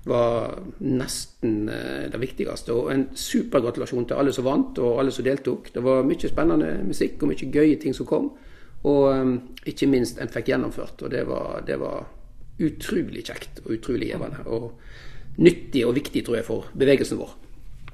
var 0.08 0.60
nesten 0.80 1.68
eh, 1.72 2.06
det 2.12 2.20
viktigste. 2.22 2.76
Og 2.76 2.92
en 2.94 3.08
supergratulasjon 3.12 4.08
til 4.08 4.22
alle 4.22 4.36
som 4.36 4.48
vant 4.48 4.80
og 4.80 5.02
alle 5.02 5.12
som 5.12 5.28
deltok. 5.28 5.74
Det 5.76 5.84
var 5.84 6.08
mye 6.08 6.32
spennende 6.32 6.72
musikk 6.88 7.24
og 7.24 7.34
mye 7.34 7.50
gøye 7.52 7.80
ting 7.82 7.96
som 7.96 8.08
kom. 8.08 8.32
Og 8.84 9.08
um, 9.10 9.34
ikke 9.66 9.90
minst 9.90 10.22
en 10.22 10.32
fikk 10.32 10.52
gjennomført. 10.54 11.02
Og 11.02 11.12
det 11.12 11.26
var, 11.28 11.64
det 11.68 11.80
var 11.82 12.06
utrolig 12.62 13.26
kjekt 13.26 13.62
og 13.66 13.74
utrolig 13.78 14.12
givende. 14.12 14.46
Og 14.46 15.42
nyttig 15.42 15.86
og 15.86 15.96
viktig, 15.98 16.24
tror 16.26 16.40
jeg, 16.40 16.48
for 16.48 16.72
bevegelsen 16.78 17.20
vår. 17.22 17.36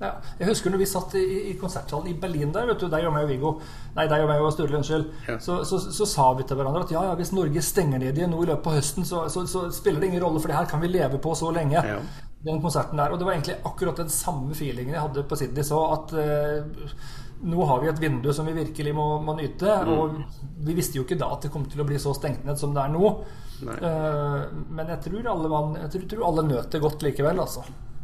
Ja, 0.01 0.09
jeg 0.39 0.49
husker 0.49 0.73
når 0.73 0.81
vi 0.81 0.87
satt 0.89 1.13
i, 1.15 1.23
i 1.51 1.53
konsertsalen 1.59 2.09
i 2.09 2.15
Berlin 2.19 2.51
der, 2.51 2.65
vet 2.67 2.81
du, 2.81 2.89
deg 2.91 3.05
og 3.07 3.13
meg 3.13 3.27
og 3.27 3.29
Viggo 3.29 3.51
Nei, 3.93 4.07
deg 4.09 4.23
og 4.23 4.31
meg 4.31 4.41
og 4.41 4.49
Sturle, 4.55 4.79
unnskyld. 4.79 5.05
Ja. 5.29 5.37
Så, 5.43 5.59
så, 5.69 5.77
så, 5.93 6.07
sa 6.09 6.25
vi 6.35 6.47
til 6.49 6.57
hverandre 6.59 6.81
at 6.83 6.93
ja, 6.95 7.03
ja, 7.07 7.13
hvis 7.19 7.31
Norge 7.35 7.61
stenger 7.63 8.01
ned 8.01 8.17
igjen 8.17 8.33
nå 8.33 8.41
i 8.43 8.49
løpet 8.49 8.71
av 8.71 8.79
høsten, 8.79 9.05
så, 9.07 9.27
så, 9.29 9.67
spiller 9.75 10.01
det 10.01 10.09
ingen 10.09 10.23
rolle, 10.25 10.41
for 10.41 10.51
det 10.51 10.57
her 10.57 10.69
kan 10.71 10.81
vi 10.81 10.89
leve 10.91 11.21
på 11.21 11.35
så 11.37 11.51
lenge. 11.55 11.77
Ja. 11.77 11.99
Den 12.43 12.59
konserten 12.63 12.99
der. 12.99 13.13
Og 13.13 13.21
det 13.21 13.27
var 13.27 13.37
egentlig 13.37 13.59
akkurat 13.69 14.01
den 14.01 14.09
samme 14.11 14.57
feelingen 14.57 14.97
jeg 14.97 15.05
hadde 15.05 15.27
på 15.29 15.37
Sydney. 15.39 15.63
Så 15.63 15.77
at 15.93 16.15
uh, 16.17 17.05
nå 17.43 17.69
har 17.69 17.81
vi 17.83 17.91
et 17.91 18.01
vindu 18.01 18.31
som 18.33 18.47
vi 18.47 18.55
virkelig 18.55 18.95
må, 18.95 19.07
må 19.23 19.37
nyte. 19.37 19.77
Mm. 19.83 19.93
Og 19.93 20.65
vi 20.67 20.75
visste 20.77 20.99
jo 20.99 21.07
ikke 21.07 21.19
da 21.19 21.31
at 21.35 21.45
det 21.45 21.53
kom 21.53 21.65
til 21.69 21.83
å 21.83 21.87
bli 21.87 21.99
så 22.01 22.15
stengt 22.17 22.45
ned 22.47 22.59
som 22.59 22.75
det 22.75 22.83
er 22.83 22.93
nå. 22.93 23.15
Uh, 23.63 24.43
men 24.75 24.89
jeg 24.91 24.99
tror 25.05 25.31
alle, 25.31 25.51
man, 25.51 25.75
jeg 25.85 25.93
tror, 25.93 26.05
tror 26.11 26.29
alle 26.29 26.45
nøt 26.49 26.71
det 26.73 26.83
godt 26.83 27.05
likevel, 27.05 27.43
altså. 27.43 27.63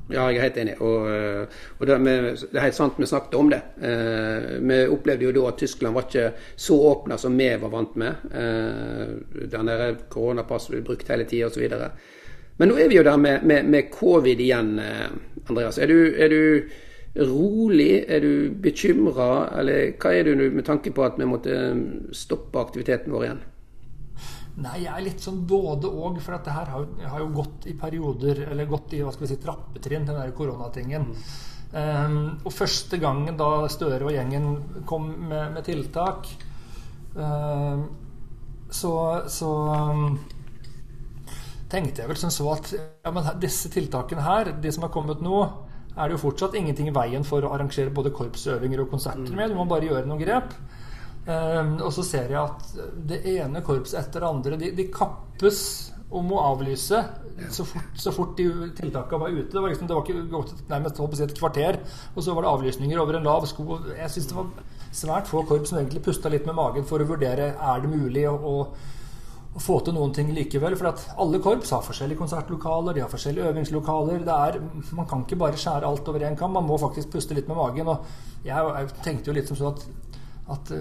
Ja, 0.10 0.26
jeg 0.32 0.40
er 0.40 0.46
helt 0.48 0.58
enig. 0.58 0.76
Og, 0.82 1.04
eh, 1.14 1.66
og 1.78 1.86
det, 1.86 1.98
det, 2.02 2.56
er 2.56 2.64
helt 2.66 2.78
sant, 2.78 2.98
vi 2.98 3.06
snakket 3.06 3.36
om 3.38 3.52
det. 3.52 3.60
Eh, 3.78 4.48
vi 4.58 4.80
opplevde 4.90 5.28
jo 5.28 5.34
da 5.36 5.44
at 5.52 5.60
Tyskland 5.62 5.94
var 5.94 6.08
ikke 6.08 6.32
så 6.58 6.78
åpna 6.90 7.18
som 7.22 7.38
vi 7.38 7.50
var 7.62 7.70
vant 7.70 8.00
med. 8.02 8.24
Eh, 8.34 9.44
den 9.54 9.70
der 9.70 10.00
koronapass 10.10 10.72
ble 10.72 10.82
brukt 10.88 11.12
hele 11.14 11.30
tida 11.30 11.52
osv. 11.52 11.76
Men 12.58 12.72
nå 12.72 12.80
er 12.82 12.90
vi 12.90 12.98
jo 12.98 13.06
der 13.06 13.22
med, 13.22 13.46
med, 13.46 13.70
med 13.70 13.92
covid 13.94 14.42
igjen, 14.42 14.80
eh, 14.82 15.06
Andreas. 15.46 15.78
Er 15.78 15.94
du, 15.94 16.00
er 16.18 16.34
du 16.34 16.42
rolig? 17.28 18.06
Er 18.08 18.24
du 18.24 18.34
bekymra, 18.64 19.50
eller 19.60 19.94
hva 20.00 20.14
er 20.16 20.30
du 20.30 20.50
med 20.54 20.66
tanke 20.68 20.94
på 20.96 21.06
at 21.06 21.20
vi 21.20 21.28
måtte 21.30 21.56
um, 21.74 21.86
stoppe 22.16 22.62
aktiviteten 22.62 23.14
vår 23.14 23.26
igjen? 23.28 23.44
Nei, 24.60 24.80
jeg 24.84 24.92
er 24.92 25.06
litt 25.06 25.22
sånn 25.24 25.44
både 25.48 25.88
og. 25.88 26.18
For 26.24 26.36
dette 26.36 26.56
her 26.56 26.72
har, 26.74 26.88
har, 27.06 27.22
jo 27.22 27.30
gått 27.36 27.70
i 27.72 27.76
perioder, 27.80 28.44
eller 28.50 28.68
gått 28.70 28.98
i 28.98 29.04
hva 29.04 29.14
skal 29.16 29.28
vi 29.28 29.32
si, 29.32 29.40
trappetrinn, 29.44 30.08
den 30.08 30.20
der 30.20 30.34
koronatingen. 30.36 31.08
Mm. 31.14 31.30
Um, 31.70 32.20
og 32.42 32.54
første 32.56 32.98
gangen 32.98 33.38
da 33.38 33.68
Støre 33.70 34.08
og 34.08 34.16
gjengen 34.16 34.84
kom 34.90 35.06
med, 35.30 35.54
med 35.54 35.66
tiltak, 35.68 36.26
um, 37.14 37.86
så, 38.74 38.94
så 39.30 39.52
um, 39.94 40.18
tenkte 41.70 42.02
jeg 42.02 42.10
vel 42.10 42.18
som 42.18 42.34
så 42.34 42.48
at 42.56 42.72
ja, 42.74 43.14
men 43.14 43.28
disse 43.42 43.70
tiltakene 43.72 44.26
her, 44.26 44.54
de 44.62 44.72
som 44.74 44.88
har 44.88 44.94
kommet 44.94 45.22
nå, 45.22 45.44
er 46.00 46.08
det 46.08 46.16
jo 46.16 46.24
fortsatt 46.24 46.56
ingenting 46.56 46.90
i 46.90 46.96
veien 46.96 47.26
for 47.28 47.44
å 47.44 47.52
arrangere 47.56 47.94
både 47.94 48.14
korpsøvinger 48.16 48.86
og 48.86 48.92
konserter 48.94 49.36
med. 49.36 49.52
Du 49.52 49.60
må 49.60 49.68
bare 49.70 49.90
gjøre 49.90 50.08
noen 50.08 50.22
grep. 50.22 50.56
Um, 51.30 51.76
og 51.84 51.92
så 51.94 52.06
ser 52.08 52.32
jeg 52.32 52.40
at 52.40 52.70
det 53.10 53.20
ene 53.36 53.62
korpset 53.66 54.00
etter 54.00 54.24
det 54.24 54.30
andre 54.30 54.58
de, 54.58 54.70
de, 54.74 54.86
kappes 54.90 55.60
om 56.16 56.32
å 56.34 56.40
avlyse 56.56 57.02
så 57.54 57.66
fort, 57.68 57.92
så 58.02 58.14
fort 58.16 58.32
de 58.40 58.48
tiltakene 58.78 59.22
var 59.22 59.36
ute. 59.36 59.52
Det 59.52 59.62
var, 59.62 59.70
liksom, 59.70 59.90
det 59.90 59.98
var 59.98 60.08
ikke 60.08 60.64
nærmest 60.72 61.22
et 61.22 61.36
kvarter, 61.38 61.78
og 62.16 62.24
så 62.26 62.34
var 62.34 62.48
det 62.48 62.54
avlysninger 62.54 63.02
over 63.02 63.20
en 63.20 63.28
lav 63.28 63.46
sko. 63.52 63.78
Jeg 63.94 64.10
syns 64.16 64.32
det 64.32 64.40
var 64.40 64.50
svært 64.96 65.30
få 65.30 65.44
korps 65.46 65.70
som 65.70 65.78
egentlig 65.78 66.02
pusta 66.08 66.32
litt 66.34 66.48
med 66.50 66.58
magen 66.58 66.88
for 66.88 67.04
å 67.04 67.10
vurdere 67.12 67.52
er 67.54 67.84
det 67.84 67.92
mulig 67.92 68.26
å, 68.30 68.34
å, 68.34 68.56
å 69.56 69.62
få 69.62 69.80
til 69.86 69.96
noen 69.98 70.14
ting 70.16 70.30
likevel. 70.36 70.76
For 70.80 70.92
at 70.92 71.06
alle 71.22 71.42
korps 71.44 71.74
har 71.76 71.86
forskjellige 71.86 72.22
konsertlokaler, 72.22 72.96
de 72.96 73.04
har 73.04 73.12
forskjellige 73.12 73.50
øvingslokaler. 73.52 74.26
Er, 74.26 74.60
man 74.98 75.10
kan 75.10 75.26
ikke 75.26 75.40
bare 75.42 75.60
skjære 75.60 75.90
alt 75.90 76.12
over 76.12 76.26
én 76.28 76.38
kam, 76.40 76.56
man 76.58 76.68
må 76.68 76.78
faktisk 76.82 77.12
puste 77.16 77.38
litt 77.38 77.50
med 77.50 77.60
magen. 77.60 77.90
Og 77.90 78.46
jeg, 78.46 78.56
jeg 78.56 79.04
tenkte 79.06 79.32
jo 79.32 79.38
litt 79.38 79.52
som 79.52 79.60
sånn 79.60 79.76
at, 79.76 79.88
at, 80.56 80.74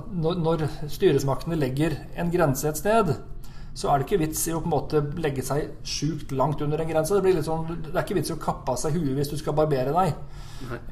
at 0.00 0.10
når, 0.12 0.40
når 0.44 0.66
styresmaktene 0.92 1.58
legger 1.60 1.96
en 2.20 2.32
grense 2.32 2.68
et 2.68 2.80
sted, 2.80 3.14
så 3.72 3.88
er 3.88 4.00
det 4.00 4.06
ikke 4.06 4.20
vits 4.20 4.42
i 4.50 4.52
å 4.52 4.60
på 4.60 4.68
en 4.68 4.74
måte 4.74 5.00
legge 5.24 5.44
seg 5.46 5.70
sjukt 5.88 6.32
langt 6.36 6.60
under 6.64 6.80
en 6.82 6.90
grense. 6.90 7.20
Det, 7.24 7.32
sånn, 7.46 7.64
det, 7.86 7.94
er 7.94 8.02
ikke 8.04 8.18
vits 8.18 8.32
i 8.32 8.36
å 8.36 8.40
kappe 8.40 8.74
av 8.74 8.80
seg 8.80 8.98
huet 8.98 9.14
hvis 9.16 9.32
du 9.32 9.38
skal 9.40 9.56
barbere 9.56 9.94
deg. 9.96 10.12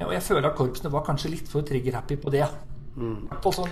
Og 0.07 0.13
jeg 0.15 0.25
føler 0.25 0.49
at 0.49 0.57
korpsene 0.57 0.91
var 0.93 1.05
kanskje 1.05 1.35
litt 1.35 1.51
for 1.51 1.65
trigger-happy 1.67 2.17
på 2.23 2.33
det. 2.33 2.47
Mm. 2.97 3.29
På 3.43 3.53
sånn, 3.55 3.69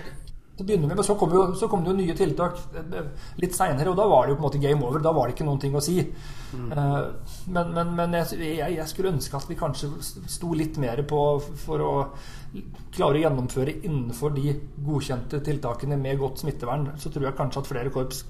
til 0.60 0.66
å 0.66 0.68
begynne 0.68 0.90
med, 0.90 0.98
Men 1.00 1.06
så 1.06 1.16
kom, 1.18 1.32
jo, 1.34 1.42
så 1.56 1.68
kom 1.70 1.84
det 1.84 1.92
jo 1.92 1.96
nye 1.98 2.16
tiltak 2.16 2.58
eh, 2.76 3.08
litt 3.40 3.56
seinere, 3.56 3.90
og 3.90 3.98
da 3.98 4.06
var 4.10 4.26
det 4.26 4.34
jo 4.34 4.38
på 4.38 4.44
en 4.44 4.48
måte 4.48 4.62
game 4.62 4.86
over. 4.86 5.02
Da 5.04 5.14
var 5.16 5.28
det 5.28 5.36
ikke 5.36 5.48
noen 5.48 5.62
ting 5.62 5.76
å 5.76 5.82
si. 5.84 5.96
Mm. 6.50 6.70
Uh, 6.74 7.34
men, 7.54 7.72
men, 7.76 7.94
men 7.98 8.18
jeg, 8.20 8.40
jeg, 8.42 8.76
jeg, 8.76 8.88
skulle 8.90 9.14
ønske 9.14 9.38
at 9.38 9.48
vi 9.50 9.58
kanskje 9.58 9.90
sto 10.02 10.52
litt 10.56 10.80
mer 10.82 11.02
på 11.08 11.22
for 11.64 11.84
å 11.86 11.92
klare 12.94 13.20
å 13.20 13.22
gjennomføre 13.22 13.76
innenfor 13.86 14.34
de 14.34 14.56
godkjente 14.84 15.40
tiltakene 15.46 15.98
med 16.00 16.18
godt 16.20 16.42
smittevern. 16.42 16.90
Så 17.00 17.12
tror 17.14 17.30
jeg 17.30 17.38
kanskje 17.38 17.64
at 17.64 17.70
flere 17.70 17.94
korps 17.94 18.24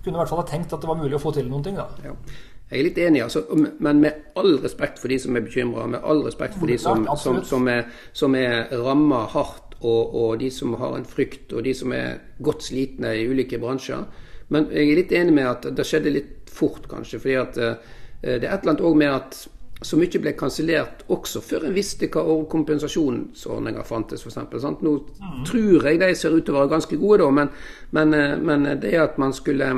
kunne 0.00 0.16
i 0.16 0.20
hvert 0.20 0.30
fall 0.32 0.40
ha 0.40 0.48
tenkt 0.48 0.72
at 0.72 0.80
det 0.80 0.88
var 0.88 1.00
mulig 1.00 1.18
å 1.18 1.22
få 1.22 1.32
til 1.36 1.48
noen 1.50 1.64
ting. 1.64 1.80
da. 1.80 1.88
Ja. 2.04 2.14
Jeg 2.70 2.78
er 2.78 2.86
litt 2.86 2.98
enig, 3.02 3.22
altså, 3.24 3.40
men 3.82 3.98
med 3.98 4.36
all 4.38 4.60
respekt 4.62 5.00
for 5.02 5.10
de 5.10 5.16
som 5.18 5.34
er 5.34 5.42
bekymra, 5.42 5.88
med 5.90 6.04
all 6.06 6.20
respekt 6.22 6.54
for 6.54 6.70
de 6.70 6.76
som, 6.78 7.02
som, 7.18 7.40
som 7.42 7.66
er, 7.66 7.88
som 8.14 8.36
er 8.38 8.70
ramma 8.84 9.24
hardt, 9.32 9.69
og, 9.80 10.14
og, 10.14 10.38
de 10.40 10.50
som 10.52 10.74
har 10.80 10.96
en 10.96 11.06
frykt, 11.08 11.52
og 11.52 11.64
de 11.64 11.74
som 11.74 11.92
er 11.96 12.20
godt 12.42 12.66
slitne 12.68 13.14
i 13.16 13.24
ulike 13.28 13.58
bransjer. 13.58 14.04
Men 14.52 14.68
jeg 14.74 14.90
er 14.90 14.98
litt 14.98 15.14
enig 15.16 15.36
med 15.36 15.48
at 15.48 15.70
det 15.76 15.86
skjedde 15.86 16.12
litt 16.12 16.50
fort, 16.50 16.88
kanskje. 16.90 17.20
fordi 17.22 17.38
at 17.40 17.58
uh, 17.60 17.96
det 18.20 18.44
er 18.44 18.50
et 18.50 18.60
eller 18.60 18.74
annet 18.74 18.84
òg 18.84 18.98
med 19.00 19.14
at 19.14 19.40
så 19.80 19.96
mye 19.96 20.20
ble 20.20 20.34
kansellert 20.36 21.06
også 21.08 21.40
før 21.40 21.64
en 21.64 21.72
visste 21.76 22.10
hva 22.12 22.24
kompensasjonsordninger 22.52 23.86
fantes, 23.88 24.26
f.eks. 24.26 24.36
Nå 24.84 24.92
mm. 24.92 25.38
tror 25.48 25.88
jeg 25.88 26.00
de 26.02 26.10
ser 26.18 26.36
ut 26.36 26.44
til 26.44 26.56
å 26.56 26.58
være 26.58 26.72
ganske 26.74 26.98
gode, 27.00 27.22
da, 27.22 27.30
men, 27.38 27.52
men, 27.96 28.12
eh, 28.16 28.34
men 28.36 28.68
det 28.82 28.92
at 29.00 29.16
man 29.22 29.32
skulle 29.36 29.70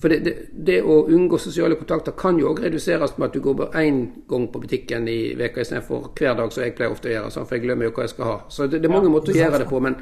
for 0.00 0.12
det, 0.12 0.18
det, 0.24 0.34
det, 0.52 0.80
å 0.84 1.06
unngå 1.08 1.38
sosiale 1.40 1.78
kontakter 1.80 2.12
kan 2.18 2.36
jo 2.40 2.50
òg 2.50 2.60
reduseres 2.66 3.14
med 3.16 3.30
at 3.30 3.36
du 3.36 3.40
går 3.44 3.54
bare 3.62 3.84
én 3.86 4.02
gang 4.28 4.44
på 4.52 4.60
butikken 4.60 5.08
i 5.08 5.32
veka 5.38 5.64
istedenfor 5.64 6.10
hver 6.18 6.36
dag, 6.36 6.52
som 6.52 6.66
jeg 6.66 6.74
pleier 6.76 6.92
ofte 6.92 7.08
å 7.08 7.14
gjøre. 7.14 7.32
For 7.38 7.56
jeg 7.56 7.64
glemmer 7.64 7.88
jo 7.88 7.94
hva 7.96 8.04
jeg 8.04 8.12
skal 8.12 8.28
ha. 8.28 8.36
Så 8.52 8.68
det, 8.68 8.82
det 8.84 8.90
er 8.90 8.92
mange 8.92 9.08
ja, 9.08 9.14
måter 9.16 9.32
å 9.32 9.38
gjøre 9.38 9.62
det 9.62 9.68
på. 9.70 9.80
Men, 9.86 9.96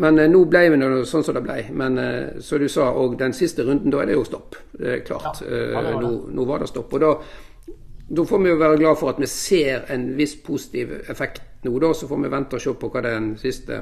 men 0.00 0.24
eh, 0.24 0.32
nå 0.32 0.42
ble 0.48 0.64
vi 0.72 0.80
nå 0.80 0.90
sånn 1.08 1.26
som 1.26 1.36
det 1.36 1.44
ble. 1.44 1.58
Men 1.76 2.00
som 2.40 2.64
du 2.64 2.68
sa, 2.72 2.88
og 2.96 3.18
den 3.20 3.36
siste 3.36 3.68
runden, 3.68 3.92
da 3.92 4.00
er 4.00 4.08
det 4.08 4.16
jo 4.16 4.24
stopp. 4.30 4.56
Det 4.72 5.02
klart. 5.04 5.44
Ja, 5.44 5.84
det 5.90 5.96
nå, 6.00 6.14
nå, 6.32 6.48
var 6.48 6.64
det 6.64 6.72
stopp. 6.72 6.96
Og 6.96 7.04
da 7.04 7.16
da 8.12 8.24
får 8.28 8.38
vi 8.38 8.50
jo 8.50 8.56
være 8.60 8.76
glad 8.76 8.98
for 9.00 9.08
at 9.12 9.20
vi 9.20 9.28
ser 9.30 9.86
en 9.92 10.10
viss 10.18 10.34
positiv 10.44 10.90
effekt 11.08 11.64
nå. 11.64 11.76
Da 11.80 11.92
så 11.96 12.08
får 12.08 12.24
vi 12.24 12.32
vente 12.32 12.58
og 12.58 12.64
se 12.64 12.74
på 12.76 12.90
hva 12.92 13.04
den 13.04 13.30
siste 13.40 13.78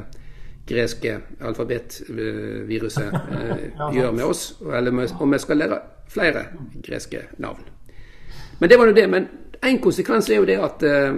greske 0.70 1.16
alfabetviruset 1.40 3.12
eh, 3.36 3.66
gjør 3.94 4.14
med 4.16 4.24
oss. 4.24 4.44
Eller 4.62 4.94
om 5.20 5.32
vi 5.32 5.42
skal 5.42 5.60
lære 5.60 5.80
flere 6.10 6.46
greske 6.82 7.26
navn. 7.38 7.66
Men 8.60 8.70
det 8.70 8.78
var 8.78 8.90
jo 8.90 8.94
det. 8.94 9.06
Men 9.10 9.28
én 9.66 9.80
konsekvens 9.82 10.30
er 10.30 10.40
jo 10.40 10.48
det 10.48 10.58
at 10.60 10.82
eh, 10.86 11.12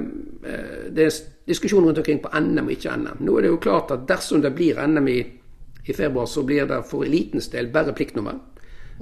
det 0.90 1.06
er 1.06 1.20
diskusjon 1.46 1.84
rundt 1.84 1.98
omkring 1.98 2.22
på 2.22 2.32
NM 2.40 2.66
og 2.66 2.72
ikke 2.72 2.96
NM. 2.96 3.20
Nå 3.20 3.36
er 3.36 3.46
det 3.46 3.52
jo 3.52 3.60
klart 3.62 3.90
at 3.90 4.08
dersom 4.08 4.42
det 4.42 4.54
blir 4.54 4.80
NM 4.86 5.08
i, 5.08 5.20
i 5.86 5.92
februar, 5.92 6.26
så 6.26 6.42
blir 6.46 6.66
det 6.66 6.82
for 6.90 7.04
elitens 7.04 7.50
del 7.52 7.70
bare 7.72 7.94
pliktnummer. 7.94 8.38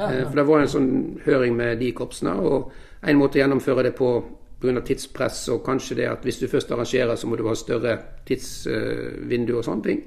Eh, 0.00 0.22
for 0.26 0.36
det 0.36 0.46
var 0.48 0.62
en 0.62 0.72
sånn 0.74 0.92
høring 1.26 1.56
med 1.56 1.78
de 1.80 1.92
korpsene. 1.96 2.34
og 2.34 2.72
en 3.02 3.16
måte 3.16 3.38
å 3.38 3.42
gjennomføre 3.42 3.88
det 3.88 3.94
på 3.96 4.10
pga. 4.60 4.80
tidspress, 4.84 5.48
og 5.48 5.64
kanskje 5.64 5.96
det 5.96 6.08
at 6.08 6.24
hvis 6.24 6.38
du 6.38 6.48
først 6.48 6.70
arrangerer, 6.70 7.16
så 7.16 7.26
må 7.26 7.36
du 7.36 7.46
ha 7.48 7.54
større 7.54 7.98
tidsvindu 8.26 9.56
og 9.56 9.64
sånne 9.64 9.82
ting. 9.82 10.02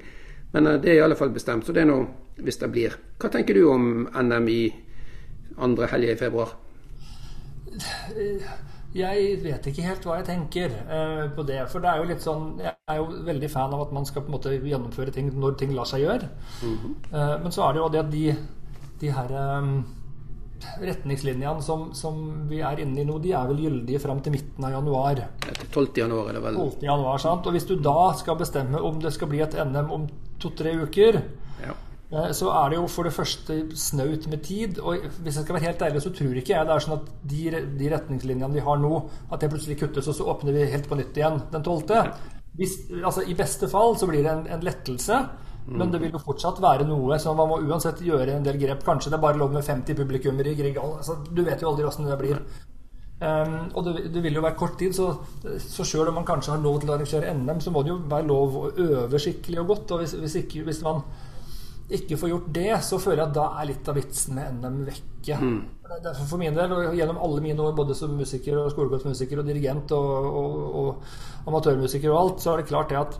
Men 0.54 0.66
eh, 0.70 0.80
det 0.80 0.92
er 0.92 1.00
i 1.00 1.04
alle 1.04 1.18
fall 1.18 1.34
bestemt. 1.34 1.66
Så 1.66 1.74
det 1.74 1.84
er 1.84 1.90
nå 1.90 2.00
hvis 2.44 2.60
det 2.60 2.70
blir. 2.74 2.94
Hva 3.20 3.30
tenker 3.30 3.58
du 3.58 3.66
om 3.70 4.06
NM 4.06 4.50
i 4.50 4.62
andre 5.62 5.90
helg 5.92 6.14
i 6.14 6.18
februar? 6.18 6.54
Jeg 8.94 9.38
vet 9.42 9.66
ikke 9.66 9.86
helt 9.86 10.04
hva 10.06 10.20
jeg 10.20 10.28
tenker 10.28 10.74
uh, 10.86 11.24
på 11.34 11.42
det. 11.46 11.60
For 11.70 11.82
det 11.82 11.90
er 11.90 11.98
jo 11.98 12.06
litt 12.10 12.22
sånn 12.22 12.44
Jeg 12.62 12.74
er 12.90 13.00
jo 13.00 13.06
veldig 13.26 13.50
fan 13.50 13.74
av 13.74 13.82
at 13.86 13.94
man 13.94 14.06
skal 14.06 14.22
på 14.22 14.30
en 14.30 14.36
måte 14.36 14.52
gjennomføre 14.54 15.14
ting 15.14 15.32
når 15.34 15.56
ting 15.58 15.74
lar 15.74 15.88
seg 15.90 16.04
gjøre. 16.04 16.30
Mm 16.62 16.76
-hmm. 16.78 17.42
men 17.42 17.52
så 17.52 17.62
er 17.62 17.72
det 17.72 17.80
jo 17.80 17.88
det 17.88 18.04
at 18.04 18.10
de, 18.12 18.36
de 19.00 19.10
her 19.10 19.30
retningslinjene 20.80 21.62
som, 21.62 21.88
som, 21.96 22.20
vi 22.50 22.60
er 22.64 22.82
inne 22.84 23.02
i 23.02 23.06
nå, 23.08 23.18
de 23.22 23.32
er 23.36 23.48
vel 23.50 23.62
gyldige 23.66 24.02
fram 24.02 24.20
til 24.24 24.34
midten 24.36 24.66
av 24.66 24.76
januar. 24.76 25.24
Etter 25.44 25.70
12. 25.70 25.88
januar 26.04 26.30
er 26.30 26.38
det 26.38 26.44
vel. 26.48 26.60
12. 26.60 26.84
januar, 26.88 27.22
sant? 27.22 27.46
Og 27.48 27.56
hvis 27.56 27.68
du 27.70 27.74
da 27.78 28.12
skal 28.18 28.38
bestemme 28.40 28.82
om 28.82 29.00
det 29.02 29.14
skal 29.14 29.30
bli 29.32 29.42
et 29.44 29.56
NM 29.60 29.90
om 29.94 30.06
to-tre 30.42 30.76
uker, 30.84 31.20
ja. 31.64 31.74
Eh, 32.14 32.30
så 32.36 32.50
er 32.52 32.70
det 32.70 32.78
jo 32.78 32.88
for 32.90 33.08
det 33.08 33.14
første 33.16 33.56
snaut 33.78 34.28
med 34.30 34.42
tid. 34.46 34.78
Og 34.78 35.06
hvis 35.24 35.38
jeg 35.38 35.46
skal 35.46 35.56
være 35.56 35.66
helt 35.68 35.82
ærlig, 35.82 36.02
så 36.04 36.12
tror 36.14 36.38
ikke 36.38 36.54
jeg 36.54 36.68
det 36.68 36.74
er 36.74 36.84
sånn 36.84 36.98
at 36.98 37.08
de, 37.32 37.42
de 37.80 37.90
retningslinjene 37.94 38.54
vi 38.54 38.64
har 38.68 38.80
nå, 38.80 38.92
at 39.30 39.40
det 39.40 39.50
plutselig 39.52 39.78
kuttes, 39.80 40.10
og 40.10 40.18
så 40.18 40.28
åpner 40.34 40.56
vi 40.56 40.68
helt 40.72 40.88
på 40.90 40.98
nytt 41.00 41.16
igjen 41.18 41.40
den 41.52 41.64
12. 41.64 42.12
Hvis, 42.54 42.76
altså, 43.00 43.24
I 43.26 43.34
beste 43.38 43.68
fall 43.70 43.96
så 43.98 44.06
blir 44.10 44.22
det 44.22 44.30
en, 44.30 44.46
en 44.56 44.64
lettelse. 44.64 45.24
Men 45.66 45.92
det 45.92 46.00
vil 46.02 46.12
jo 46.12 46.20
fortsatt 46.20 46.60
være 46.60 46.84
noe, 46.84 47.16
så 47.20 47.32
man 47.36 47.48
må 47.48 47.56
uansett 47.64 48.02
gjøre 48.04 48.36
en 48.36 48.44
del 48.44 48.58
grep. 48.60 48.84
Kanskje 48.84 49.12
det 49.12 49.16
er 49.16 49.24
bare 49.24 49.40
lov 49.40 49.54
med 49.54 49.64
50 49.64 49.96
publikummere 49.96 50.52
i 50.52 50.58
Grieghallen. 50.58 51.00
Altså, 51.00 51.16
du 51.24 51.40
vet 51.46 51.62
jo 51.62 51.70
aldri 51.70 51.86
åssen 51.88 52.08
det 52.08 52.18
blir. 52.20 52.42
Um, 53.24 53.70
og 53.72 53.86
det, 53.86 54.10
det, 54.12 54.20
vil 54.24 54.36
jo 54.36 54.42
være 54.44 54.58
kort 54.58 54.74
tid, 54.76 54.92
så, 54.92 55.12
så 55.62 55.86
sjøl 55.86 56.10
om 56.10 56.18
man 56.18 56.26
kanskje 56.28 56.52
har 56.52 56.60
lov 56.60 56.82
til 56.82 56.90
å 56.90 56.96
arrangere 56.98 57.32
NM, 57.38 57.62
så 57.64 57.72
må 57.72 57.84
det 57.84 57.94
jo 57.94 58.00
være 58.10 58.28
lov 58.28 58.58
å 58.58 58.64
øve 58.84 59.20
skikkelig 59.22 59.62
og 59.62 59.70
godt. 59.72 59.94
Og 59.94 60.02
hvis, 60.02 60.16
hvis, 60.20 60.36
ikke, 60.42 60.66
hvis 60.66 60.82
man 60.84 61.00
ikke 61.94 62.18
får 62.20 62.32
gjort 62.34 62.50
det, 62.58 62.70
så 62.84 62.98
føler 63.00 63.22
jeg 63.22 63.30
at 63.30 63.38
da 63.38 63.46
er 63.60 63.70
litt 63.70 63.88
av 63.88 63.98
vitsen 64.00 64.36
med 64.36 64.58
NM 64.60 64.82
vekke. 64.90 65.38
Mm. 65.40 65.58
Derfor 65.94 66.28
for 66.28 66.42
min 66.42 66.56
del, 66.56 66.72
og 66.74 66.98
gjennom 66.98 67.22
alle 67.24 67.44
mine 67.44 67.64
år 67.64 67.76
både 67.76 67.96
som 67.96 68.12
musiker 68.18 68.58
og 68.60 68.72
skolegårdsmusiker 68.74 69.40
og 69.40 69.48
dirigent 69.48 69.96
og, 69.96 70.28
og, 70.42 70.60
og 70.82 71.48
amatørmusiker 71.48 72.12
og 72.12 72.20
alt, 72.20 72.44
så 72.44 72.52
er 72.52 72.60
det 72.60 72.68
klart 72.72 72.92
det 72.92 73.00
at 73.00 73.18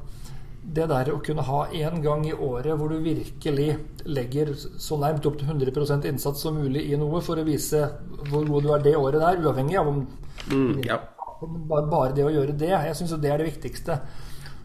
det 0.64 0.86
der 0.88 1.10
å 1.12 1.20
kunne 1.24 1.44
ha 1.44 1.60
én 1.76 2.00
gang 2.02 2.24
i 2.26 2.32
året 2.32 2.78
hvor 2.78 2.88
du 2.92 3.02
virkelig 3.04 3.68
legger 4.08 4.52
så 4.56 4.96
nærmt 5.00 5.26
opp 5.28 5.36
til 5.40 5.50
100% 5.52 6.06
innsats 6.08 6.44
som 6.44 6.56
mulig 6.56 6.86
i 6.88 6.98
noe 7.00 7.20
for 7.24 7.40
å 7.40 7.46
vise 7.46 7.82
hvor 8.30 8.46
god 8.48 8.64
du 8.64 8.70
er 8.72 8.84
det 8.86 8.94
året 8.96 9.20
der, 9.20 9.42
uavhengig 9.44 9.76
av 9.80 9.90
om 9.90 10.00
mm, 10.50 10.84
ja. 10.86 10.98
bare, 11.42 11.84
bare, 11.90 12.12
det 12.16 12.24
å 12.24 12.32
gjøre 12.32 12.56
det. 12.56 12.72
Jeg 12.72 12.96
syns 12.98 13.16
det 13.20 13.32
er 13.32 13.42
det 13.42 13.50
viktigste. 13.50 13.98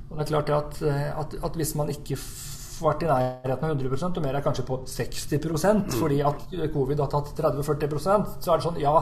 Og 0.10 0.16
det 0.16 0.24
er 0.24 0.32
klart 0.32 0.54
at, 0.56 0.80
at, 1.24 1.36
at 1.46 1.60
hvis 1.60 1.76
man 1.78 1.92
ikke 1.94 2.18
får 2.20 2.94
vært 2.94 3.04
i 3.04 3.10
nærheten 3.10 3.68
av 3.68 3.74
100 3.76 4.08
og 4.08 4.22
mer 4.24 4.40
er 4.40 4.46
kanskje 4.46 4.66
på 4.70 4.80
60 4.88 5.36
mm. 5.44 5.82
fordi 6.00 6.22
at 6.26 6.46
covid 6.74 7.04
har 7.04 7.12
tatt 7.12 7.34
30-40% 7.38 8.40
så 8.40 8.54
er 8.54 8.62
det 8.62 8.68
sånn 8.70 8.80
Ja, 8.82 8.96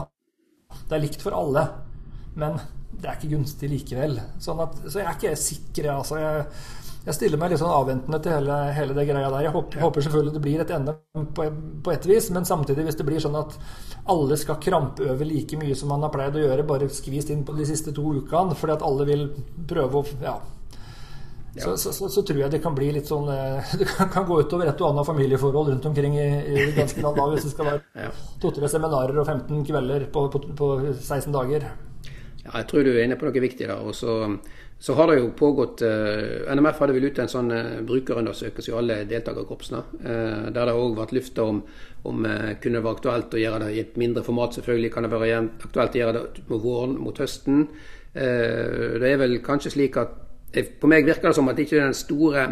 det 0.90 0.98
er 0.98 1.04
likt 1.04 1.22
for 1.22 1.36
alle, 1.36 1.62
men 2.36 2.58
det 2.98 3.06
er 3.06 3.16
ikke 3.16 3.36
gunstig 3.36 3.70
likevel. 3.70 4.18
Sånn 4.42 4.60
at, 4.64 4.74
så 4.88 5.00
jeg 5.00 5.06
er 5.06 5.16
ikke 5.16 5.38
sikker. 5.38 5.88
Altså, 5.92 6.18
jeg, 6.18 6.46
jeg 7.08 7.16
stiller 7.16 7.40
meg 7.40 7.52
litt 7.52 7.60
sånn 7.62 7.72
avventende 7.72 8.18
til 8.20 8.34
hele, 8.36 8.56
hele 8.76 8.96
det 8.96 9.06
greia 9.08 9.30
der. 9.32 9.46
Jeg 9.46 9.54
håper, 9.54 9.80
håper, 9.80 10.04
selvfølgelig 10.04 10.34
det 10.34 10.42
blir 10.44 10.60
et 10.64 10.74
NM 10.76 11.30
på, 11.36 11.46
på 11.86 11.94
et 11.94 12.08
vis, 12.10 12.28
men 12.34 12.44
samtidig 12.48 12.84
hvis 12.84 12.98
det 13.00 13.06
blir 13.08 13.22
sånn 13.24 13.38
at 13.38 13.56
alle 14.12 14.36
skal 14.40 14.60
krampøve 14.60 15.24
like 15.28 15.56
mye 15.60 15.76
som 15.78 15.88
man 15.92 16.04
har 16.04 16.12
pleid 16.12 16.36
å 16.36 16.44
gjøre, 16.44 16.66
bare 16.68 16.90
skvist 16.92 17.32
inn 17.32 17.46
på 17.48 17.56
de 17.56 17.64
siste 17.68 17.96
to 17.96 18.04
ukene 18.20 18.56
fordi 18.58 18.76
at 18.76 18.84
alle 18.84 19.08
vil 19.08 19.26
prøve 19.70 20.02
å 20.02 20.04
ja, 20.22 20.36
så, 21.58 21.72
så, 21.80 21.94
så, 21.96 22.10
så, 22.12 22.22
tror 22.22 22.42
jeg 22.42 22.52
det 22.52 22.60
kan 22.62 22.74
bli 22.76 22.90
litt 22.94 23.08
sånn 23.08 23.26
eh, 23.32 23.72
Det 23.80 23.88
kan, 23.88 24.10
kan 24.12 24.26
gå 24.28 24.36
utover 24.44 24.68
et 24.68 24.84
og 24.84 24.92
annet 24.92 25.08
familieforhold 25.08 25.72
rundt 25.72 25.88
omkring 25.90 26.14
i, 26.20 26.28
i 26.44 26.68
ganske 26.76 27.02
land 27.02 27.18
da, 27.18 27.26
hvis 27.32 27.48
det 27.48 27.54
skal 27.54 27.70
være 27.72 28.12
to-tre 28.42 28.70
seminarer 28.70 29.16
og 29.16 29.26
15 29.26 29.64
kvelder 29.66 30.06
på, 30.12 30.28
på, 30.30 30.42
på 30.60 30.70
16 30.92 31.32
dager. 31.34 31.66
Ja, 32.44 32.52
jeg 32.60 32.68
tror 32.70 32.84
du 32.84 32.92
er 32.92 33.04
inne 33.06 33.18
på 33.18 33.26
noe 33.26 33.42
viktig 33.42 33.66
der. 33.66 33.80
Og 33.80 33.96
så 33.96 34.20
så 34.78 34.94
har 34.94 35.10
det 35.10 35.16
jo 35.18 35.30
pågått 35.34 35.82
eh, 35.82 36.54
NMF 36.54 36.78
hadde 36.78 36.94
vel 36.94 37.08
ute 37.10 37.24
en 37.24 37.30
sånn 37.30 37.50
eh, 37.50 37.80
brukerundersøkelse 37.86 38.70
i 38.70 38.76
alle 38.78 38.98
deltakerkorpsene. 39.10 39.80
Eh, 39.98 40.44
der 40.54 40.70
det 40.70 40.74
òg 40.78 40.94
vært 41.00 41.14
lufta 41.16 41.46
om, 41.50 41.58
om 42.06 42.28
eh, 42.28 42.52
kunne 42.62 42.78
det 42.78 42.84
være 42.84 42.98
aktuelt 43.00 43.34
å 43.34 43.40
gjøre 43.42 43.58
det 43.64 43.72
i 43.74 43.80
et 43.82 43.98
mindre 43.98 44.22
format. 44.26 44.54
Selvfølgelig 44.54 44.92
kan 44.94 45.06
det 45.06 45.10
være 45.10 45.40
aktuelt 45.66 45.98
å 45.98 46.02
gjøre 46.02 46.14
det 46.14 46.44
mot 46.52 46.62
våren, 46.62 46.94
mot 47.02 47.18
høsten. 47.18 47.66
Eh, 48.14 48.94
det 49.02 49.10
er 49.10 49.20
vel 49.24 49.40
kanskje 49.44 49.74
slik 49.74 50.00
at 50.00 50.16
På 50.80 50.88
meg 50.88 51.04
virker 51.04 51.28
det 51.28 51.36
som 51.36 51.48
at 51.50 51.58
det 51.58 51.66
ikke 51.66 51.76
er 51.76 51.90
den 51.90 51.98
store 51.98 52.42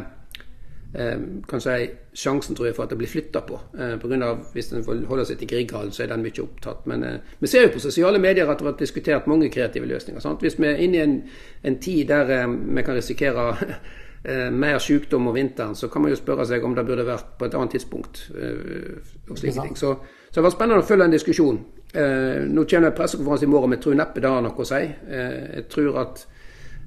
eh, 0.98 1.18
kan 1.48 1.60
si, 1.60 1.74
sjansen 2.16 2.56
tror 2.56 2.70
jeg, 2.70 2.76
for 2.76 2.86
at 2.86 2.92
det 2.92 2.98
blir 3.00 3.10
flytta 3.10 3.42
på. 3.46 3.58
Eh, 3.78 3.94
på 4.00 4.08
grunn 4.08 4.24
av, 4.24 4.40
hvis 4.54 4.72
en 4.72 4.84
holder 4.86 5.28
seg 5.28 5.40
til 5.40 5.50
Grieghallen, 5.52 5.92
så 5.92 6.04
er 6.04 6.12
den 6.12 6.24
mye 6.24 6.42
opptatt. 6.44 6.86
Men 6.90 7.04
eh, 7.04 7.36
vi 7.42 7.50
ser 7.50 7.66
jo 7.66 7.74
på 7.76 7.84
sosiale 7.84 8.20
medier 8.22 8.48
at 8.48 8.58
det 8.58 8.66
har 8.66 8.72
vært 8.72 8.82
diskutert 8.86 9.28
mange 9.30 9.50
kreative 9.52 9.88
løsninger. 9.90 10.22
Sant? 10.24 10.42
Hvis 10.44 10.58
vi 10.60 10.68
er 10.70 10.82
inne 10.82 10.98
i 10.98 11.04
en, 11.04 11.16
en 11.68 11.78
tid 11.82 12.08
der 12.10 12.32
eh, 12.40 12.48
vi 12.48 12.86
kan 12.86 12.98
risikere 12.98 13.48
eh, 14.28 14.50
mer 14.50 14.78
sykdom 14.82 15.28
om 15.28 15.36
vinteren, 15.36 15.74
så 15.76 15.88
kan 15.92 16.02
man 16.02 16.14
jo 16.14 16.20
spørre 16.20 16.46
seg 16.48 16.64
om 16.64 16.76
det 16.76 16.86
burde 16.86 17.06
vært 17.06 17.36
på 17.38 17.48
et 17.48 17.56
annet 17.58 17.76
tidspunkt. 17.76 18.28
Eh, 18.34 19.02
og 19.30 19.38
slike 19.38 19.62
ting. 19.62 19.76
Så, 19.76 19.96
så, 20.30 20.38
det 20.38 20.46
var 20.48 20.54
spennende 20.56 20.84
å 20.84 20.88
følge 20.88 21.10
en 21.10 21.18
diskusjon. 21.18 21.60
Eh, 21.92 22.46
nå 22.48 22.64
kommer 22.64 22.88
det 22.88 22.94
en 22.94 22.98
pressekonferanse 23.02 23.46
i 23.46 23.52
morgen, 23.52 23.70
men 23.70 23.78
jeg 23.78 23.86
tror 23.86 24.00
neppe 24.00 24.24
det 24.24 24.32
har 24.32 24.42
noe 24.44 24.64
å 24.64 24.68
si. 24.68 24.82
Eh, 24.84 25.44
jeg 25.60 25.68
tror 25.72 26.00
at 26.02 26.26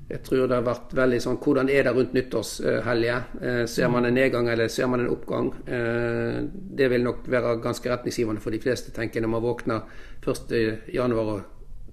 jeg 0.09 0.23
tror 0.25 0.47
det 0.49 0.57
har 0.57 0.65
vært 0.65 0.93
veldig 0.97 1.17
sånn 1.21 1.37
Hvordan 1.37 1.67
er 1.69 1.85
det 1.85 1.91
rundt 1.93 2.15
nyttårshelga? 2.17 3.17
Eh, 3.41 3.63
ser 3.69 3.91
man 3.93 4.07
en 4.09 4.15
nedgang 4.17 4.47
eller 4.49 4.71
ser 4.73 4.89
man 4.89 5.03
en 5.03 5.11
oppgang? 5.13 5.51
Eh, 5.69 6.39
det 6.49 6.87
vil 6.89 7.05
nok 7.05 7.27
være 7.29 7.59
ganske 7.61 7.91
retningsgivende 7.91 8.41
for 8.41 8.55
de 8.55 8.61
fleste, 8.63 8.93
tenker 8.95 9.21
når 9.21 9.33
man 9.35 9.45
våkner 9.45 9.83
1.1 10.25 11.13
og 11.13 11.35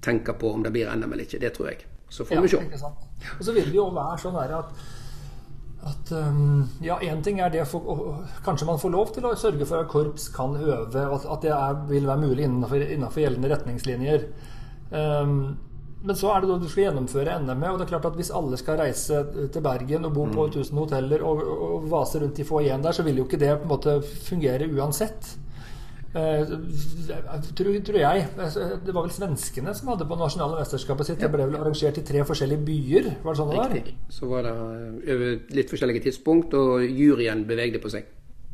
tenker 0.00 0.38
på 0.40 0.54
om 0.56 0.64
det 0.64 0.73
blir 0.73 0.88
NM 0.88 1.12
eller 1.12 1.26
ikke. 1.26 1.42
Det 1.42 1.52
tror 1.58 1.68
jeg. 1.75 1.85
Så 2.08 2.25
får 2.25 2.40
vi 2.46 2.49
se. 2.54 2.62
Og 3.37 3.44
så 3.44 3.52
vil 3.52 3.68
det 3.68 3.76
jo 3.76 3.90
være 3.92 4.23
sånn 4.23 4.40
at 4.44 4.73
at 5.87 6.11
um, 6.11 6.64
ja, 6.82 6.96
én 6.99 7.20
ting 7.23 7.38
er 7.38 7.52
det 7.52 7.62
for, 7.70 8.25
Kanskje 8.42 8.66
man 8.66 8.80
får 8.82 8.90
lov 8.90 9.12
til 9.14 9.26
å 9.28 9.37
sørge 9.38 9.68
for 9.68 9.85
at 9.85 9.90
korps 9.92 10.25
kan 10.35 10.56
øve, 10.56 11.04
og 11.04 11.26
at 11.30 11.44
det 11.44 11.52
er, 11.54 11.76
vil 11.87 12.08
være 12.08 12.25
mulig 12.25 12.49
innenfor, 12.49 12.82
innenfor 12.82 13.23
gjeldende 13.23 13.52
retningslinjer. 13.52 14.25
Um, 14.90 15.37
men 16.06 16.18
så 16.18 16.30
er 16.32 16.42
det 16.42 16.50
da 16.52 16.58
du 16.62 16.68
skal 16.70 16.84
gjennomføre 16.86 17.38
NM 17.42 17.56
med, 17.58 17.70
og 17.72 17.80
det 17.80 17.86
er 17.86 17.94
klart 17.96 18.06
at 18.10 18.18
hvis 18.18 18.30
alle 18.34 18.58
skal 18.60 18.78
reise 18.78 19.25
til 19.52 19.64
Bergen 19.64 20.06
og 20.06 20.14
bo 20.14 20.28
på 20.30 20.46
1000 20.52 20.70
mm. 20.70 20.82
hoteller 20.84 21.25
og, 21.26 21.42
og 21.66 21.88
vase 21.90 22.22
rundt 22.22 22.38
i 22.38 22.46
foajeen 22.46 22.84
der, 22.84 22.94
så 22.94 23.04
vil 23.06 23.18
jo 23.18 23.26
ikke 23.26 23.40
det 23.42 23.56
på 23.58 23.66
en 23.66 23.75
måte 23.75 23.96
fungere 24.28 24.70
uansett. 24.70 25.34
Uh, 26.16 26.48
tror, 27.58 27.75
tror, 27.84 27.98
jeg. 28.00 28.26
Det 28.86 28.94
var 28.94 29.02
vel 29.02 29.12
svenskene 29.12 29.75
som 29.76 29.90
hadde 29.92 30.06
på 30.08 30.16
nasjonale 30.16 30.62
mesterskapet 30.62 31.10
sitt. 31.10 31.20
Det 31.20 31.28
ble 31.32 31.48
vel 31.50 31.58
arrangert 31.58 31.98
i 32.00 32.04
tre 32.06 32.22
forskjellige 32.25 32.64
byer? 32.64 33.10
Var 33.25 33.34
det 33.34 33.40
sånn 33.42 33.50
det 33.52 33.58
var? 33.58 33.75
Riktig. 33.75 33.96
Så 34.16 34.30
var 34.30 34.46
det 34.46 35.34
litt 35.58 35.75
forskjellige 35.75 36.06
tidspunkt, 36.06 36.56
og 36.56 36.86
juryen 36.86 37.44
bevegde 37.50 37.82
på 37.82 37.92
seg. 37.92 38.08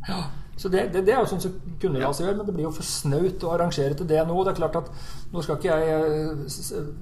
Ja. 0.09 0.23
Så 0.57 0.69
det, 0.69 0.83
det, 0.93 1.01
det, 1.07 1.15
er 1.15 1.23
jo 1.23 1.29
sånn 1.31 1.41
som 1.41 1.55
kunne 1.81 1.99
la 1.99 2.11
seg 2.15 2.27
gjøre, 2.27 2.37
men 2.39 2.47
det 2.47 2.53
blir 2.55 2.67
jo 2.67 2.75
for 2.77 2.87
snaut 2.87 3.45
å 3.47 3.55
arrangere 3.55 3.97
til 3.99 4.07
det 4.07 4.21
nå. 4.29 4.35
Det 4.45 4.53
er 4.53 4.59
klart 4.59 4.77
at 4.83 4.91
nå 5.33 5.43
skal 5.43 5.57
ikke 5.57 5.79
jeg 5.81 6.11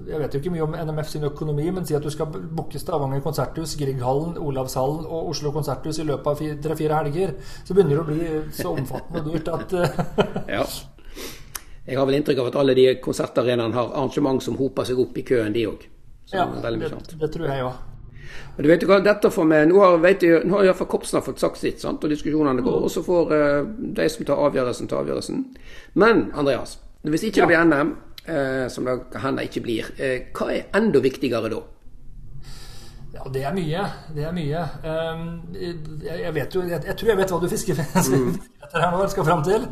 Jeg 0.07 0.21
vet 0.21 0.33
jo 0.33 0.41
ikke 0.41 0.53
mye 0.55 0.63
om 0.65 0.77
NMF 0.79 1.11
sin 1.11 1.27
økonomi, 1.27 1.67
men 1.75 1.85
si 1.85 1.97
at 1.97 2.05
du 2.05 2.09
skal 2.13 2.31
booke 2.31 2.79
Stavanger 2.81 3.21
konserthus, 3.25 3.75
Grieghallen, 3.77 4.39
Olavshallen 4.39 5.03
og 5.03 5.33
Oslo 5.33 5.51
konserthus 5.53 5.99
i 5.99 6.07
løpet 6.07 6.31
av 6.31 6.63
tre-fire 6.63 7.03
helger, 7.03 7.35
så 7.67 7.75
begynner 7.75 7.99
det 7.99 8.01
å 8.01 8.07
bli 8.09 8.55
så 8.63 8.71
omfattende 8.71 9.21
og 9.21 9.29
dyrt 9.29 9.53
at 9.53 9.77
Ja. 10.57 10.65
Jeg 11.85 11.97
har 11.97 12.07
vel 12.07 12.21
inntrykk 12.21 12.39
av 12.39 12.51
at 12.53 12.59
alle 12.61 12.77
de 12.77 12.89
konsertarenaene 13.03 13.75
har 13.75 13.91
arrangement 13.91 14.41
som 14.41 14.55
hoper 14.57 14.87
seg 14.87 15.01
opp 15.01 15.17
i 15.17 15.27
køen, 15.27 15.53
de 15.53 15.67
òg. 15.67 15.87
Ja, 16.31 16.47
det, 16.47 16.93
det 17.19 17.33
tror 17.33 17.49
jeg 17.49 17.65
òg. 17.67 17.90
Men 18.55 18.65
du 18.65 18.69
vet 18.71 18.85
hva, 18.87 18.99
dette 19.03 19.31
for 19.33 19.47
meg, 19.47 19.67
Nå 19.71 19.81
har, 19.81 19.97
vet 20.03 20.23
jeg, 20.25 20.43
nå 20.47 20.57
har 20.57 20.69
iallfall 20.69 20.89
Kopsen 20.91 21.23
fått 21.25 21.41
sagt 21.41 21.61
sitt, 21.61 21.81
sant? 21.83 22.03
og 22.03 22.11
diskusjonene 22.11 22.63
går. 22.65 22.79
Og 22.87 22.93
så 22.93 23.03
får 23.05 23.33
uh, 23.33 23.73
de 23.97 24.07
som 24.11 24.27
tar 24.27 24.45
avgjørelsen, 24.47 24.89
ta 24.91 25.01
avgjørelsen. 25.01 25.43
Men 26.01 26.29
Andreas, 26.37 26.77
hvis 27.07 27.27
ikke 27.29 27.43
ja. 27.43 27.47
det 27.47 27.51
blir 27.51 27.67
NM, 27.69 27.93
uh, 28.27 28.65
som 28.73 28.89
det 28.89 28.97
kan 29.15 29.39
ikke 29.41 29.63
blir, 29.65 29.91
uh, 29.99 30.17
hva 30.37 30.49
er 30.55 30.67
enda 30.77 31.03
viktigere 31.03 31.51
da? 31.53 31.63
Ja, 33.11 33.25
det 33.27 33.41
er 33.43 33.55
mye. 33.55 33.81
Det 34.15 34.23
er 34.23 34.31
mye. 34.35 34.61
Jeg, 35.51 35.73
jeg, 36.07 36.31
vet 36.37 36.55
jo 36.55 36.61
jeg, 36.63 36.79
jeg, 36.87 36.95
tror 36.97 37.11
jeg 37.11 37.19
vet 37.19 37.33
hva 37.33 37.41
du 37.41 37.49
fisker 37.51 37.81
mm. 38.15 38.31
etter 38.63 38.85
her 38.85 38.95
nå, 38.95 39.03
skal 39.11 39.27
fram 39.27 39.43
til. 39.45 39.67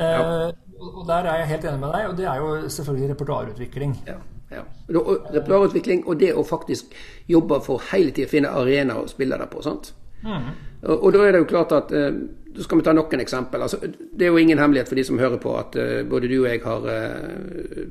Ja. 0.00 0.50
Og 0.80 1.04
der 1.06 1.28
er 1.28 1.42
jeg 1.42 1.52
helt 1.52 1.64
enig 1.70 1.80
med 1.84 1.94
deg, 1.94 2.08
og 2.08 2.18
det 2.18 2.26
er 2.26 2.40
jo 2.40 2.68
selvfølgelig 2.72 3.12
repertoarutvikling. 3.14 3.96
Ja. 4.08 4.18
Ja. 4.50 4.64
Repertoarutvikling 4.90 6.04
og 6.06 6.18
det 6.20 6.32
å 6.34 6.44
faktisk 6.46 6.94
jobbe 7.30 7.60
for 7.64 7.82
hele 7.92 8.10
tiden 8.14 8.30
finne 8.30 8.52
arenaer 8.58 9.04
å 9.04 9.10
spille 9.10 9.38
det 9.38 9.48
på. 9.52 9.62
sant? 9.62 9.92
Mm. 10.24 10.50
Og, 10.82 10.96
og, 10.96 11.08
da 11.14 11.24
er 11.24 11.32
det 11.32 11.42
jo 11.42 11.48
klart 11.48 11.72
at 11.72 11.92
uh, 11.96 12.10
Da 12.50 12.64
skal 12.64 12.80
vi 12.80 12.84
ta 12.84 12.92
noen 12.92 13.22
eksempel. 13.22 13.62
Altså, 13.62 13.78
det 13.80 14.26
er 14.26 14.32
jo 14.34 14.40
ingen 14.42 14.58
hemmelighet 14.58 14.88
for 14.90 14.98
de 14.98 15.04
som 15.06 15.20
hører 15.22 15.38
på, 15.40 15.52
at 15.56 15.76
uh, 15.78 16.00
både 16.08 16.28
du 16.28 16.40
og 16.40 16.48
jeg 16.50 16.64
har 16.64 16.88
uh, 16.88 17.84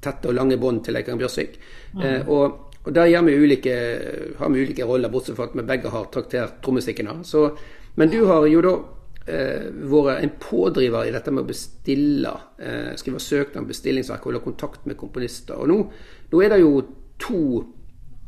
tette 0.00 0.30
og 0.30 0.36
lange 0.38 0.60
bånd 0.62 0.84
til 0.86 0.96
Eikern 0.96 1.18
Bjørsvik. 1.18 1.58
Mm. 1.98 2.28
og, 2.30 2.70
og 2.84 2.94
der 2.94 3.10
vi 3.26 3.34
ulike, 3.34 3.74
har 4.38 4.50
vi 4.52 4.62
ulike 4.62 4.86
roller, 4.86 5.10
bortsett 5.10 5.36
fra 5.36 5.48
at 5.48 5.56
vi 5.58 5.66
begge 5.66 5.90
har 5.90 6.06
traktert 6.12 6.62
trommestikkene. 6.62 7.18
Men 7.94 8.10
du 8.10 8.24
har 8.26 8.46
jo 8.46 8.62
da 8.64 8.74
eh, 8.74 9.03
vært 9.26 10.20
en 10.20 10.32
pådriver 10.40 11.08
i 11.08 11.12
dette 11.14 11.32
med 11.32 11.44
å 11.44 11.48
bestille, 11.48 12.32
eh, 12.58 12.92
skrive 13.00 13.20
søknad 13.22 13.62
om 13.62 13.68
bestillingsverk 13.68 14.24
holde 14.28 14.42
kontakt 14.44 14.86
med 14.86 14.98
komponister. 15.00 15.56
Og 15.56 15.68
nå, 15.68 15.78
nå 16.32 16.42
er 16.42 16.52
det 16.52 16.60
jo 16.60 16.82
to 17.18 17.64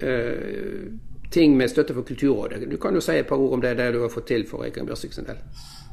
eh, 0.01 0.89
ting 1.31 1.57
med 1.57 1.71
støtte 1.71 1.95
for 1.95 2.07
Kulturrådet. 2.07 2.71
Du 2.71 2.77
kan 2.79 2.95
jo 2.95 3.01
si 3.01 3.19
et 3.19 3.29
par 3.29 3.37
ord 3.37 3.59
om 3.59 3.61
det, 3.61 3.77
det 3.77 3.93
du 3.93 4.01
har 4.03 4.13
fått 4.13 4.29
til 4.31 4.47
for 4.49 4.65
Eikan 4.65 4.87
Bjørsvik 4.87 5.13
sin 5.13 5.27
del. 5.29 5.43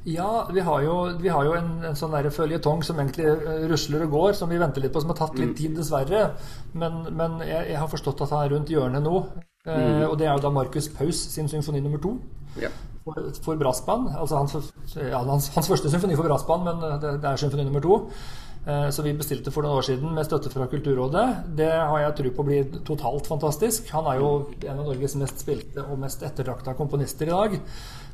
Ja, 0.05 0.49
vi 0.51 0.59
har 0.59 0.81
jo, 0.83 0.95
vi 1.19 1.29
har 1.31 1.45
jo 1.47 1.53
en, 1.55 1.77
en 1.87 1.95
sånn 1.95 2.15
føljetong 2.35 2.83
som 2.83 2.97
egentlig 2.99 3.23
uh, 3.23 3.63
rusler 3.71 4.03
og 4.03 4.11
går, 4.11 4.33
som 4.35 4.51
vi 4.51 4.59
venter 4.59 4.83
litt 4.83 4.91
på, 4.91 4.99
som 4.99 5.13
har 5.13 5.19
tatt 5.21 5.37
litt 5.39 5.53
mm. 5.53 5.59
tid, 5.61 5.77
dessverre. 5.79 6.25
Men, 6.75 7.05
men 7.15 7.39
jeg, 7.47 7.69
jeg, 7.71 7.79
har 7.79 7.87
forstått 7.91 8.25
at 8.25 8.35
han 8.35 8.43
er 8.43 8.55
rundt 8.55 8.73
hjørnet 8.73 9.03
nå. 9.03 9.21
Eh, 9.63 9.71
mm. 9.71 10.09
Og 10.09 10.17
det 10.19 10.27
er 10.27 10.33
jo 10.35 10.43
da 10.43 10.51
Markus 10.51 10.91
Paus 10.91 11.23
sin 11.31 11.47
symfoni 11.47 11.79
nummer 11.79 12.03
to. 12.03 12.17
Ja 12.59 12.71
for, 13.03 13.27
for 13.45 13.59
brassband. 13.59 14.13
Altså 14.15 14.39
hans, 14.39 14.71
ja, 14.97 15.19
hans, 15.19 15.51
hans, 15.55 15.69
første 15.69 15.91
symfoni 15.91 16.17
for 16.19 16.29
brassband, 16.29 16.65
men 16.69 16.87
eh, 16.87 16.97
det, 17.03 17.17
det 17.23 17.29
er 17.29 17.41
symfoni 17.41 17.67
nummer 17.67 17.83
to. 17.83 17.99
Eh, 18.65 18.89
så 18.95 19.03
vi 19.03 19.11
bestilte 19.17 19.51
for 19.51 19.65
noen 19.65 19.81
år 19.81 19.87
siden 19.89 20.13
med 20.15 20.27
støtte 20.27 20.51
fra 20.53 20.69
Kulturrådet. 20.71 21.25
Det 21.59 21.71
har 21.71 21.99
jeg 21.99 22.15
tro 22.19 22.31
på 22.37 22.47
blir 22.47 22.79
totalt 22.87 23.27
fantastisk. 23.27 23.91
Han 23.95 24.07
er 24.11 24.21
jo 24.21 24.31
en 24.61 24.77
av 24.77 24.85
Norges 24.87 25.17
mest 25.19 25.43
spilte 25.43 25.83
og 25.83 25.99
mest 26.03 26.23
ettertrakta 26.23 26.75
komponister 26.79 27.27
i 27.27 27.35
dag. 27.35 27.57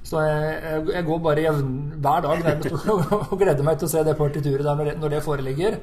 Så 0.09 0.21
jeg, 0.23 0.85
jeg, 0.93 1.05
går 1.05 1.19
bare 1.21 1.43
jevn, 1.43 1.73
hver 2.01 2.23
dag 2.25 2.45
nærmest 2.45 2.87
og 3.29 3.35
gleder 3.37 3.65
meg 3.67 3.77
til 3.77 3.89
å 3.89 3.91
se 3.91 4.05
det 4.07 4.15
partituret 4.17 4.65
der 4.65 4.79
når 4.79 4.89
det, 4.89 4.95
når 5.03 5.13
det 5.13 5.25
foreligger. 5.25 5.77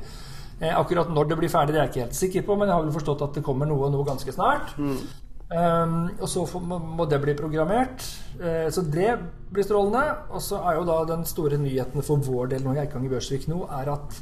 Eh, 0.57 0.73
akkurat 0.73 1.12
når 1.12 1.31
det 1.31 1.38
blir 1.42 1.53
ferdig, 1.53 1.77
det 1.77 1.79
er 1.79 1.85
jeg 1.85 1.92
ikke 1.92 2.05
helt 2.07 2.19
sikker 2.19 2.47
på, 2.49 2.57
men 2.59 2.71
jeg 2.71 2.79
har 2.79 2.87
vel 2.87 2.97
forstått 2.97 3.23
at 3.29 3.38
det 3.38 3.45
kommer 3.47 3.69
noe 3.71 3.92
nå 3.92 4.03
ganske 4.09 4.35
snart. 4.35 4.73
Mm. 4.81 4.99
Um, 5.46 6.09
og 6.18 6.26
så 6.26 6.42
må 6.59 7.04
det 7.06 7.20
bli 7.22 7.35
programmert. 7.38 8.02
Uh, 8.40 8.66
så 8.74 8.82
det 8.82 9.12
blir 9.54 9.66
strålende. 9.66 10.02
Og 10.35 10.42
så 10.42 10.59
er 10.59 10.80
jo 10.80 10.88
da 10.88 10.96
den 11.12 11.22
store 11.28 11.61
nyheten 11.62 12.02
for 12.06 12.22
vår 12.22 12.50
del 12.54 12.66
nå 12.66 12.74
i 12.74 12.82
Eikanger 12.82 13.14
Børsvik 13.14 13.46
nå, 13.50 13.61
er 13.78 13.92
at 13.94 14.18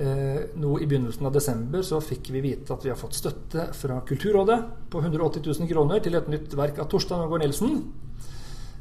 uh, 0.00 0.40
nå 0.56 0.78
i 0.80 0.88
begynnelsen 0.88 1.28
av 1.28 1.36
desember 1.36 1.84
så 1.84 2.00
fikk 2.04 2.32
vi 2.32 2.44
vite 2.48 2.72
at 2.72 2.88
vi 2.88 2.92
har 2.92 3.00
fått 3.00 3.18
støtte 3.18 3.68
fra 3.76 4.00
Kulturrådet 4.08 4.58
på 4.92 5.04
180 5.04 5.44
000 5.44 5.70
kroner 5.74 6.00
til 6.04 6.16
et 6.16 6.32
nytt 6.32 6.56
verk 6.56 6.80
av 6.80 6.88
Torstein 6.92 7.26
Ågård 7.26 7.44
Nilsen. 7.44 7.78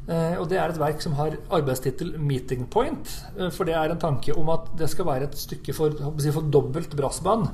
Uh, 0.05 0.39
og 0.39 0.47
det 0.47 0.61
er 0.61 0.71
et 0.71 0.79
verk 0.79 1.03
som 1.03 1.19
har 1.19 1.35
arbeidstittel 1.51 2.15
'Meeting 2.15 2.69
Point'. 2.71 3.51
for 3.51 3.65
det 3.65 3.75
er 3.75 3.91
en 3.91 3.99
tanke 3.99 4.31
om 4.38 4.49
at 4.53 4.71
det 4.79 4.88
skal 4.89 5.11
være 5.11 5.27
et 5.27 5.38
stykke 5.38 5.73
for, 5.73 5.91
for 5.91 6.51
dobbelt 6.53 6.95
brassband 6.95 7.49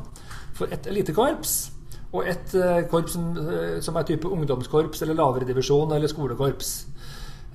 for 0.53 0.67
et 0.69 0.85
elitekorps. 0.85 1.71
Og 2.11 2.27
et 2.27 2.55
uh, 2.59 2.81
korps 2.91 3.15
som, 3.15 3.27
uh, 3.37 3.77
som, 3.83 3.95
er 3.95 4.07
type 4.07 4.27
ungdomskorps 4.27 5.05
eller 5.05 5.19
lavere 5.19 5.47
divisjon 5.47 5.93
eller 5.95 6.11
skolekorps. 6.11 6.73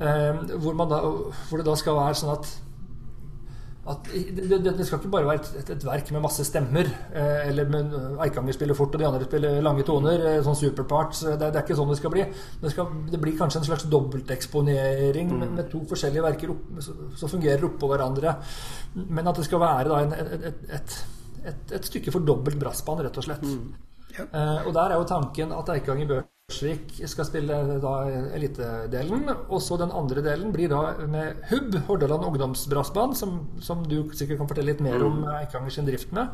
Uh, 0.01 0.47
hvor, 0.61 0.79
da, 0.88 1.01
hvor, 1.03 1.59
det 1.61 1.66
da 1.66 1.75
skal 1.77 1.99
være 1.99 2.16
sånn 2.16 2.33
at, 2.33 2.49
at 3.92 4.09
det, 4.09 4.59
det, 4.64 4.87
skal 4.87 4.99
ikke 4.99 5.12
bare 5.12 5.29
være 5.29 5.42
et, 5.42 5.51
et, 5.61 5.73
et 5.77 5.87
verk 5.87 6.09
med 6.16 6.25
masse 6.25 6.45
stemmer. 6.49 6.88
eller 7.12 7.69
med 7.71 7.92
Eikanger 8.25 8.57
spiller 8.57 8.75
fort 8.75 8.97
og 8.97 9.03
de 9.03 9.07
andre 9.07 9.29
spiller 9.29 9.61
lange 9.62 9.85
toner. 9.87 10.25
sånn 10.42 10.59
superparts. 10.59 11.23
Det, 11.29 11.37
det, 11.45 11.53
er 11.53 11.62
ikke 11.62 11.77
sånn 11.79 11.92
det 11.92 12.01
skal 12.01 12.14
bli. 12.16 12.25
Det, 12.64 12.73
skal, 12.73 12.90
det 13.12 13.21
blir 13.23 13.37
kanskje 13.38 13.62
en 13.62 13.69
slags 13.69 13.87
dobbelteksponering 13.92 15.31
mm. 15.31 15.38
med, 15.38 15.53
med, 15.61 15.71
to 15.71 15.85
forskjellige 15.92 16.25
verker 16.25 16.57
som 17.21 17.31
fungerer 17.31 17.69
oppå 17.69 17.92
hverandre. 17.92 18.38
Men 19.05 19.29
at 19.29 19.38
det 19.38 19.47
skal 19.47 19.62
være 19.62 19.92
da, 19.92 20.03
en, 20.03 20.49
et, 20.81 21.01
et, 21.53 21.92
stykke 21.92 22.11
for 22.11 22.27
dobbelt 22.27 22.59
brassband, 22.59 23.05
rett 23.07 23.21
og 23.21 23.29
slett. 23.29 23.47
Mm. 23.47 23.86
Uh, 24.20 24.66
og 24.66 24.72
der 24.76 24.92
er 24.92 25.00
jo 25.00 25.09
tanken 25.09 25.52
at 25.52 25.70
Eikanger 25.74 26.09
Børsvik 26.11 26.94
skal 27.11 27.26
spille 27.29 27.59
da 27.83 27.94
elitedelen. 28.37 29.26
Og 29.48 29.61
så 29.62 29.79
den 29.81 29.92
andre 29.94 30.24
delen 30.24 30.55
blir 30.55 30.70
da 30.72 30.94
med 31.07 31.42
HUB, 31.50 31.76
Hordaland 31.88 32.24
ungdomsbrassband, 32.31 33.16
som, 33.18 33.38
som, 33.61 33.85
du 33.85 34.02
sikkert 34.14 34.40
kan 34.40 34.48
fortelle 34.48 34.72
litt 34.72 34.85
mer 34.85 35.02
om 35.05 35.22
mm. 35.24 35.31
Eikanger 35.42 35.74
sin 35.74 35.88
drift 35.88 36.14
med. 36.16 36.33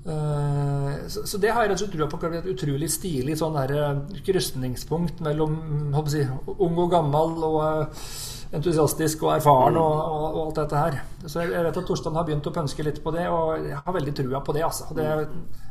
Uh, 0.00 1.08
så, 1.12 1.26
så, 1.28 1.38
det 1.38 1.50
har 1.52 1.62
jeg 1.62 1.70
rett 1.70 1.76
og 1.76 1.82
slett 1.82 1.96
trua 1.98 2.06
på 2.08 2.20
kan 2.22 2.32
bli 2.32 2.38
et 2.40 2.52
utrolig 2.54 2.86
stilig 2.88 3.34
sånn 3.36 3.58
eh, 3.60 3.98
krysningspunkt 4.24 5.20
mellom 5.20 5.58
håper 5.92 6.14
jeg, 6.16 6.38
ung 6.56 6.78
og 6.80 6.88
gammel 6.94 7.34
og 7.44 7.58
uh, 7.60 8.06
entusiastisk 8.50 9.22
og 9.22 9.36
erfaren 9.36 9.76
og, 9.78 9.92
og, 9.94 10.24
og, 10.30 10.40
alt 10.46 10.56
dette 10.58 10.80
her. 10.80 10.98
Så 11.26 11.44
jeg, 11.44 11.52
vet 11.54 11.76
at 11.76 11.86
Torstein 11.86 12.18
har 12.18 12.26
begynt 12.26 12.48
å 12.50 12.54
pønske 12.54 12.86
litt 12.86 12.98
på 13.04 13.12
det, 13.14 13.28
og 13.30 13.68
jeg 13.68 13.78
har 13.78 13.96
veldig 13.96 14.14
trua 14.16 14.42
på 14.46 14.54
det. 14.56 14.64
altså. 14.66 14.90
Det 14.96 15.06
er 15.06 15.26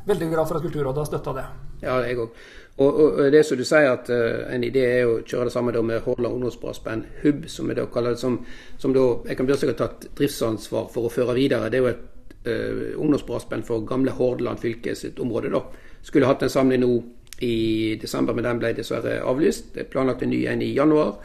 Veldig 0.09 0.29
glad 0.31 0.47
for 0.47 0.57
at 0.57 0.63
Kulturrådet 0.63 1.03
har 1.03 1.05
støtta 1.05 1.33
det. 1.35 1.43
Ja, 1.83 1.99
jeg 2.01 2.17
òg. 2.17 2.37
Og, 2.79 2.99
og, 3.03 3.17
det 3.31 3.41
som 3.45 3.59
du 3.59 3.65
sier, 3.67 3.89
at 3.91 4.07
uh, 4.09 4.47
en 4.53 4.63
idé 4.63 4.85
er 4.87 5.09
å 5.09 5.19
kjøre 5.19 5.49
det 5.49 5.53
samme 5.53 5.73
da 5.75 5.83
med 5.85 5.99
Hordaland 6.05 6.37
ungdomsbrassband, 6.39 7.03
HUB, 7.23 7.43
som 7.51 7.67
vi 7.67 7.75
da 7.77 7.85
kaller 7.91 8.15
det, 8.15 8.21
som, 8.21 8.39
som 8.79 8.95
da 8.95 9.03
jeg 9.27 9.37
kan 9.37 9.49
bli 9.49 9.57
sikkert 9.59 9.81
tatt 9.83 10.07
driftsansvar 10.17 10.87
for 10.93 11.09
å 11.09 11.11
føre 11.13 11.35
videre. 11.37 11.69
Det 11.69 11.81
er 11.81 11.83
jo 11.83 11.91
et 11.91 12.33
uh, 12.47 12.95
ungdomsbrassband 13.03 13.67
for 13.67 13.83
gamle 13.85 14.15
Hordaland 14.15 14.63
fylke 14.63 14.95
sitt 14.95 15.19
område. 15.19 15.51
da. 15.53 15.61
Skulle 16.07 16.31
hatt 16.31 16.47
en 16.47 16.55
samling 16.55 16.81
nå 16.85 16.93
i 17.43 17.99
desember, 17.99 18.33
men 18.33 18.47
den 18.47 18.63
ble 18.63 18.73
dessverre 18.79 19.19
avlyst. 19.27 19.73
Det 19.75 19.83
er 19.83 19.91
planlagt 19.91 20.23
en 20.23 20.31
ny 20.31 20.45
en 20.47 20.63
i 20.63 20.71
januar. 20.73 21.19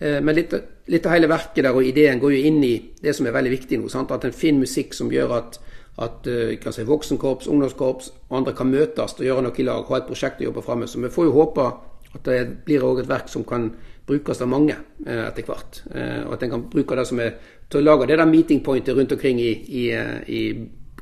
Uh, 0.00 0.18
men 0.24 0.34
litt, 0.36 0.54
litt, 0.90 1.06
av 1.06 1.14
hele 1.14 1.30
verket 1.30 1.62
der 1.64 1.76
og 1.76 1.86
ideen 1.86 2.20
går 2.22 2.36
jo 2.36 2.42
inn 2.50 2.60
i 2.66 2.74
det 3.02 3.14
som 3.16 3.26
er 3.26 3.36
veldig 3.36 3.54
viktig 3.54 3.80
nå. 3.80 3.88
Sant? 3.92 4.12
At 4.14 4.26
en 4.26 4.36
finner 4.36 4.66
musikk 4.66 4.94
som 4.96 5.12
gjør 5.12 5.36
at, 5.38 5.58
at 6.04 6.28
uh, 6.28 6.70
si, 6.70 6.86
voksenkorps, 6.88 7.48
ungdomskorps 7.52 8.12
og 8.28 8.38
andre 8.40 8.54
kan 8.56 8.70
møtes 8.70 9.18
og 9.18 9.26
gjøre 9.26 9.48
noe 9.48 9.58
i 9.58 9.66
lag. 9.66 9.88
Ha 9.88 10.00
et 10.00 10.08
prosjekt 10.10 10.42
å 10.42 10.48
jobbe 10.50 10.64
fram 10.66 10.84
med. 10.84 10.92
Så 10.92 11.02
vi 11.02 11.12
får 11.14 11.30
jo 11.30 11.36
håpe 11.38 11.66
at 12.14 12.30
det 12.30 12.40
blir 12.66 12.84
også 12.84 13.02
et 13.02 13.10
verk 13.10 13.30
som 13.32 13.44
kan 13.46 13.72
brukes 14.06 14.42
av 14.44 14.50
mange 14.52 14.74
eh, 15.06 15.24
etter 15.24 15.46
hvert. 15.48 15.80
og 15.88 16.34
at 16.36 16.42
en 16.44 16.50
kan 16.52 16.64
bruke 16.70 16.94
det 16.94 17.06
som 17.08 17.18
er 17.24 17.32
til 17.72 17.80
å 17.80 17.84
lage 17.88 18.06
det 18.06 18.18
der 18.20 18.28
meeting 18.28 18.60
pointet 18.62 18.94
rundt 18.94 19.12
omkring 19.16 19.40
i, 19.40 19.50
i, 19.66 19.84
i 20.28 20.42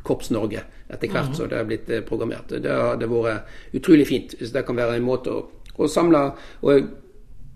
Korps-Norge 0.02 0.62
etter 0.88 1.08
hvert 1.08 1.24
mm 1.24 1.32
-hmm. 1.32 1.36
så 1.36 1.46
det 1.46 1.58
er 1.58 1.64
blitt 1.64 1.90
eh, 1.90 2.00
programmert. 2.00 2.48
Det 2.48 2.70
hadde 2.70 3.06
vært 3.06 3.42
utrolig 3.72 4.06
fint 4.06 4.34
hvis 4.38 4.52
det 4.52 4.66
kan 4.66 4.76
være 4.76 4.96
en 4.96 5.02
måte 5.02 5.30
å, 5.30 5.48
å 5.78 5.88
samle 5.88 6.32
og 6.62 6.82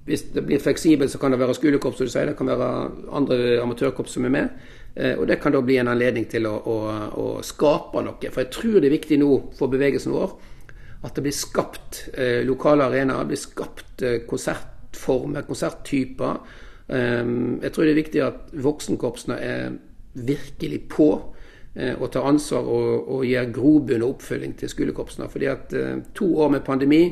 Hvis 0.07 0.29
det 0.35 0.45
blir 0.47 0.63
fleksibelt, 0.63 1.11
så 1.11 1.19
kan 1.19 1.35
det 1.35 1.41
være 1.41 1.57
skolekorps, 1.59 1.99
som 1.99 2.07
du 2.07 2.13
sier. 2.13 2.31
Det 2.31 2.37
kan 2.39 2.51
være 2.51 2.69
andre 3.19 3.39
amatørkorps 3.63 4.17
som 4.17 4.29
er 4.29 4.35
med. 4.35 4.67
Eh, 4.95 5.17
og 5.19 5.27
det 5.29 5.41
kan 5.43 5.55
da 5.55 5.63
bli 5.67 5.81
en 5.83 5.91
anledning 5.91 6.29
til 6.31 6.47
å, 6.47 6.55
å, 6.63 6.77
å 7.19 7.27
skape 7.47 8.05
noe. 8.07 8.31
For 8.31 8.45
jeg 8.45 8.53
tror 8.55 8.79
det 8.79 8.91
er 8.91 8.97
viktig 8.99 9.19
nå 9.23 9.33
for 9.59 9.73
bevegelsen 9.73 10.15
vår 10.15 10.37
at 11.07 11.19
det 11.19 11.27
blir 11.27 11.35
skapt 11.37 12.07
eh, 12.19 12.41
lokale 12.47 12.87
arenaer, 12.89 13.27
det 13.27 13.35
blir 13.35 13.39
skapt 13.39 14.03
eh, 14.03 14.23
konsertformer, 14.27 15.45
konserttyper 15.47 16.41
Um, 16.89 17.59
jeg 17.63 17.73
tror 17.73 17.83
det 17.83 17.91
er 17.91 17.99
viktig 17.99 18.21
at 18.23 18.53
voksenkorpsene 18.63 19.37
er 19.43 19.73
virkelig 20.15 20.85
på 20.93 21.09
eh, 21.75 21.95
og 21.99 22.13
tar 22.15 22.29
ansvar 22.31 22.69
og, 22.71 23.09
og 23.11 23.25
gir 23.27 23.51
grobunn 23.53 24.05
og 24.07 24.15
oppfølging 24.15 24.55
til 24.61 24.71
skolekorpsene. 24.71 25.27
Fordi 25.33 25.49
at 25.51 25.75
eh, 25.75 25.97
to 26.15 26.31
år 26.39 26.55
med 26.55 26.65
pandemi 26.67 27.03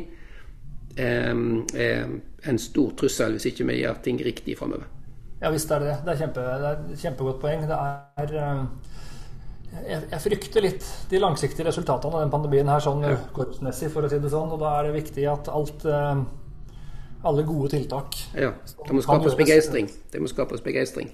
en 1.00 2.58
stor 2.62 2.92
trussel 2.98 3.34
hvis 3.36 3.48
ikke 3.50 3.66
vi 3.70 3.80
gjør 3.80 4.02
ting 4.04 4.20
riktig 4.22 4.58
framover. 4.58 4.86
Ja 5.42 5.50
visst 5.52 5.72
er 5.74 5.82
det 5.82 5.90
det. 5.90 5.96
Det 6.04 6.12
er, 6.12 6.20
kjempe, 6.22 6.44
det 6.44 6.68
er 6.68 6.76
et 6.78 7.02
kjempegodt 7.02 7.40
poeng. 7.42 7.64
Det 7.68 7.78
er 7.78 8.36
jeg, 9.74 10.04
jeg, 10.12 10.20
frykter 10.22 10.62
litt 10.62 10.86
de 11.10 11.18
langsiktige 11.18 11.66
resultatene 11.66 12.14
av 12.14 12.22
den 12.22 12.32
pandemien 12.32 12.70
her 12.70 12.82
sånn 12.84 13.02
korpsmessig, 13.34 13.90
for 13.90 14.06
å 14.06 14.10
si 14.12 14.20
det 14.22 14.30
sånn. 14.30 14.52
Og 14.54 14.62
da 14.62 14.76
er 14.78 14.88
det 14.88 14.94
viktig 15.00 15.26
at 15.32 15.50
alt 15.50 15.82
alle 17.24 17.42
gode 17.48 17.72
tiltak. 17.72 18.16
Ja, 18.36 18.52
det 18.86 18.94
må 18.94 19.02
skapes 19.04 19.36
begeistring. 19.38 19.88
Det 20.12 20.20
må 20.20 20.28
skapes 20.28 20.62
begeistring. 20.64 21.10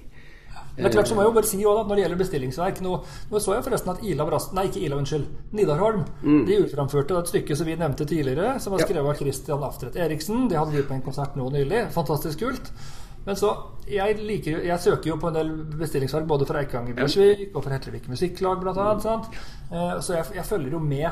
Men 0.80 0.86
det 0.86 0.90
er 0.90 0.96
klart 0.98 1.10
så 1.10 1.16
må 1.18 1.24
jeg 1.24 1.30
jo 1.30 1.36
bare 1.36 1.50
si 1.50 1.58
også, 1.60 1.82
Når 1.88 1.98
det 1.98 2.04
gjelder 2.04 2.20
bestillingsverk 2.20 2.80
Nå, 2.84 2.94
nå 3.30 3.42
så 3.42 3.56
jeg 3.56 3.66
forresten 3.66 3.92
at 3.92 4.04
Ila 4.10 4.26
Brast, 4.28 4.54
nei, 4.56 4.66
ikke 4.70 4.82
Ila, 4.86 5.00
unnskyld, 5.00 5.26
Nidarholm 5.56 6.06
mm. 6.22 6.40
de 6.48 6.58
utframførte 6.64 7.18
et 7.20 7.32
stykke 7.34 7.58
som 7.58 7.68
vi 7.68 7.76
nevnte 7.80 8.06
tidligere, 8.08 8.56
som 8.62 8.74
var 8.74 8.84
skrevet 8.86 9.12
av 9.12 9.20
Christian 9.20 9.66
Aftret 9.66 9.98
Eriksen. 10.00 10.48
Det 10.50 10.58
hadde 10.58 10.74
vi 10.74 10.86
på 10.86 10.96
en 10.96 11.04
konsert 11.04 11.36
nå 11.38 11.48
nylig. 11.52 11.84
Fantastisk 11.94 12.42
kult. 12.42 12.72
Men 13.26 13.36
så, 13.36 13.50
jeg, 13.90 14.16
liker, 14.24 14.62
jeg 14.64 14.80
søker 14.80 15.12
jo 15.12 15.18
på 15.20 15.28
en 15.28 15.36
del 15.36 15.50
bestillingsverk 15.80 16.24
både 16.28 16.48
fra 16.48 16.62
Eikanger 16.64 16.96
Bjørsvik 16.96 17.50
og 17.52 17.64
fra 17.66 17.76
Hetlevik 17.76 18.08
Musikklag 18.08 18.62
bl.a. 18.62 18.86
Mm. 18.96 20.00
Så 20.00 20.16
jeg, 20.16 20.30
jeg 20.38 20.46
følger 20.48 20.76
jo 20.78 20.80
med 20.82 21.10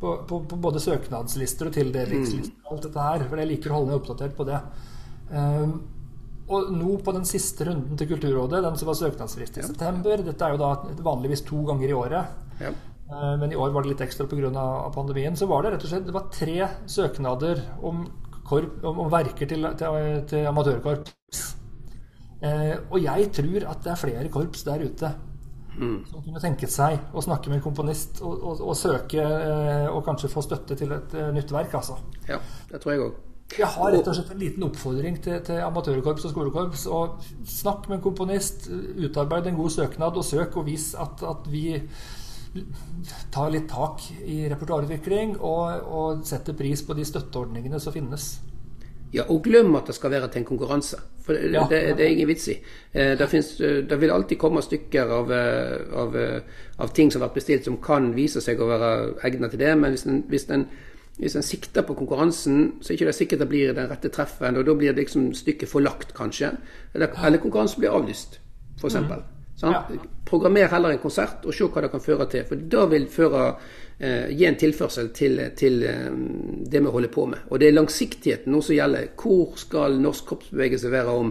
på, 0.00 0.16
på, 0.28 0.40
på, 0.50 0.58
både 0.60 0.82
søknadslister 0.82 1.70
og 1.70 1.76
tildelingslister. 1.76 2.56
og 2.66 2.76
alt 2.76 2.88
dette 2.88 3.06
her, 3.06 3.26
For 3.30 3.42
jeg 3.42 3.52
liker 3.52 3.72
å 3.72 3.78
holde 3.78 3.92
meg 3.92 4.00
oppdatert 4.00 4.34
på 4.36 4.48
det. 4.48 4.60
Um, 5.30 5.76
og 6.44 6.72
nå 6.76 6.96
på 7.04 7.14
den 7.16 7.24
siste 7.28 7.66
runden 7.68 7.96
til 7.98 8.10
Kulturrådet, 8.10 8.62
den 8.64 8.76
som 8.80 8.90
var 8.90 8.98
søknadsfrist 8.98 9.58
i 9.58 9.62
ja. 9.62 9.68
september 9.70 10.24
Dette 10.26 10.44
er 10.44 10.54
jo 10.54 10.60
da 10.60 10.74
vanligvis 11.06 11.44
to 11.48 11.62
ganger 11.68 11.88
i 11.88 11.96
året. 11.96 12.42
Ja. 12.60 12.74
Uh, 13.08 13.34
men 13.40 13.52
i 13.52 13.58
år 13.60 13.72
var 13.72 13.84
det 13.84 13.94
litt 13.94 14.04
ekstra 14.04 14.26
pga. 14.28 14.50
pandemien. 14.94 15.36
Så 15.36 15.48
var 15.48 15.64
det 15.64 15.74
rett 15.74 15.86
og 15.86 15.92
slett 15.92 16.06
det 16.08 16.16
var 16.16 16.30
tre 16.32 16.68
søknader 16.86 17.62
om, 17.82 18.06
korp, 18.44 18.80
om, 18.84 19.04
om 19.06 19.12
verker 19.12 19.48
til, 19.48 19.68
til, 19.80 20.24
til 20.28 20.48
amatørkorps. 20.52 21.44
Eh, 22.44 22.74
og 22.90 22.98
jeg 23.00 23.30
tror 23.32 23.64
at 23.70 23.84
det 23.84 23.92
er 23.92 24.00
flere 24.00 24.32
korps 24.32 24.66
der 24.66 24.82
ute 24.84 25.14
Mm. 25.74 26.04
Som 26.06 26.22
kunne 26.22 26.38
tenke 26.42 26.68
seg 26.70 27.14
å 27.14 27.22
snakke 27.24 27.50
med 27.50 27.58
en 27.58 27.64
komponist 27.64 28.20
og, 28.22 28.34
og, 28.38 28.60
og 28.62 28.76
søke 28.78 29.18
eh, 29.18 29.88
og 29.90 30.04
kanskje 30.06 30.30
få 30.30 30.44
støtte 30.46 30.76
til 30.78 30.94
et 30.94 31.16
uh, 31.18 31.30
nytt 31.34 31.50
verk. 31.50 31.74
Altså. 31.74 31.98
Ja, 32.28 32.38
det 32.70 32.78
tror 32.82 32.94
jeg 32.94 33.02
òg. 33.08 33.16
Jeg 33.52 33.68
har 33.70 33.92
rett 33.92 34.08
og 34.08 34.16
slett 34.16 34.32
en 34.32 34.40
liten 34.40 34.64
oppfordring 34.66 35.18
til, 35.22 35.36
til 35.46 35.60
amatørkorps 35.62 36.24
og 36.26 36.32
skolekorps. 36.32 36.86
Og 36.90 37.20
snakk 37.46 37.88
med 37.88 37.98
en 37.98 38.04
komponist, 38.06 38.66
utarbeid 38.98 39.46
en 39.50 39.58
god 39.60 39.70
søknad, 39.70 40.16
og 40.16 40.26
søk 40.26 40.56
og 40.58 40.66
vis 40.70 40.92
at, 40.98 41.22
at 41.28 41.50
vi 41.52 41.66
tar 43.34 43.50
litt 43.50 43.68
tak 43.70 44.02
i 44.22 44.44
repertoarutvikling 44.50 45.36
og, 45.40 45.86
og 45.90 46.26
setter 46.26 46.54
pris 46.54 46.84
på 46.86 46.94
de 46.94 47.06
støtteordningene 47.06 47.80
som 47.82 47.94
finnes. 47.94 48.34
Ja, 49.14 49.28
og 49.30 49.44
glem 49.46 49.74
at 49.78 49.86
det 49.86 49.94
skal 49.94 50.10
være 50.10 50.28
til 50.32 50.42
en 50.42 50.48
konkurranse. 50.48 50.98
For 51.24 51.36
det, 51.38 51.52
ja. 51.54 51.66
det, 51.70 51.80
det 51.98 52.04
er 52.04 52.14
ingen 52.16 52.28
vits 52.28 52.48
i. 52.50 52.56
Eh, 52.92 53.12
det, 53.18 53.28
finnes, 53.30 53.52
eh, 53.60 53.76
det, 53.86 53.98
vil 54.00 54.10
alltid 54.10 54.40
komme 54.40 54.62
stykker 54.62 55.12
av, 55.18 55.30
eh, 55.32 55.84
av, 56.02 56.16
av, 56.82 56.90
ting 56.96 57.12
som 57.12 57.22
har 57.22 57.28
vært 57.28 57.38
bestilt 57.38 57.68
som 57.68 57.78
kan 57.82 58.10
vise 58.16 58.42
seg 58.42 58.58
å 58.60 58.68
være 58.68 58.90
egnet 59.28 59.54
til 59.54 59.62
det. 59.62 59.70
Men 59.78 59.94
hvis 59.94 60.04
en, 60.10 60.24
hvis 60.32 60.48
en, 60.50 60.66
hvis 61.18 61.36
en 61.38 61.46
sikter 61.46 61.84
på 61.86 61.94
konkurransen, 61.94 62.72
så 62.82 62.92
er 62.92 62.96
det 62.96 63.06
ikke 63.06 63.12
sikkert 63.18 63.44
det 63.44 63.50
blir 63.52 63.74
den 63.76 63.90
rette 63.90 64.10
treffen. 64.10 64.56
Og 64.58 64.66
da 64.66 64.74
blir 64.74 64.92
det 64.92 65.04
liksom 65.04 65.30
stykket 65.36 65.70
forlagt, 65.70 66.14
kanskje. 66.16 66.50
Eller, 66.94 67.14
eller 67.26 67.42
konkurransen 67.42 67.84
blir 67.84 67.94
avlyst, 67.94 68.40
f.eks. 68.80 68.96
Mm. 68.96 69.12
Ja. 69.62 69.84
Programmer 70.26 70.66
heller 70.66 70.90
en 70.90 70.98
konsert 70.98 71.44
og 71.46 71.54
se 71.54 71.68
hva 71.70 71.84
det 71.84 71.92
kan 71.92 72.02
føre 72.02 72.26
til. 72.32 72.46
For 72.48 72.64
da 72.74 72.86
vil 72.90 73.06
føre 73.12 73.44
eh, 73.98 74.32
gi 74.34 74.48
en 74.48 74.58
tilførsel 74.58 75.12
til, 75.14 75.38
til 75.56 75.84
eh, 75.86 76.08
det 76.66 76.82
vi 76.82 76.94
holder 76.96 77.12
på 77.14 77.28
med. 77.30 77.46
Og 77.50 77.62
det 77.62 77.70
er 77.70 77.76
langsiktigheten 77.76 78.52
nå 78.52 78.62
som 78.64 78.74
gjelder. 78.74 79.12
Hvor 79.20 79.54
skal 79.60 80.00
norsk 80.02 80.26
kroppsbevegelse 80.32 80.90
være 80.92 81.14
om, 81.14 81.30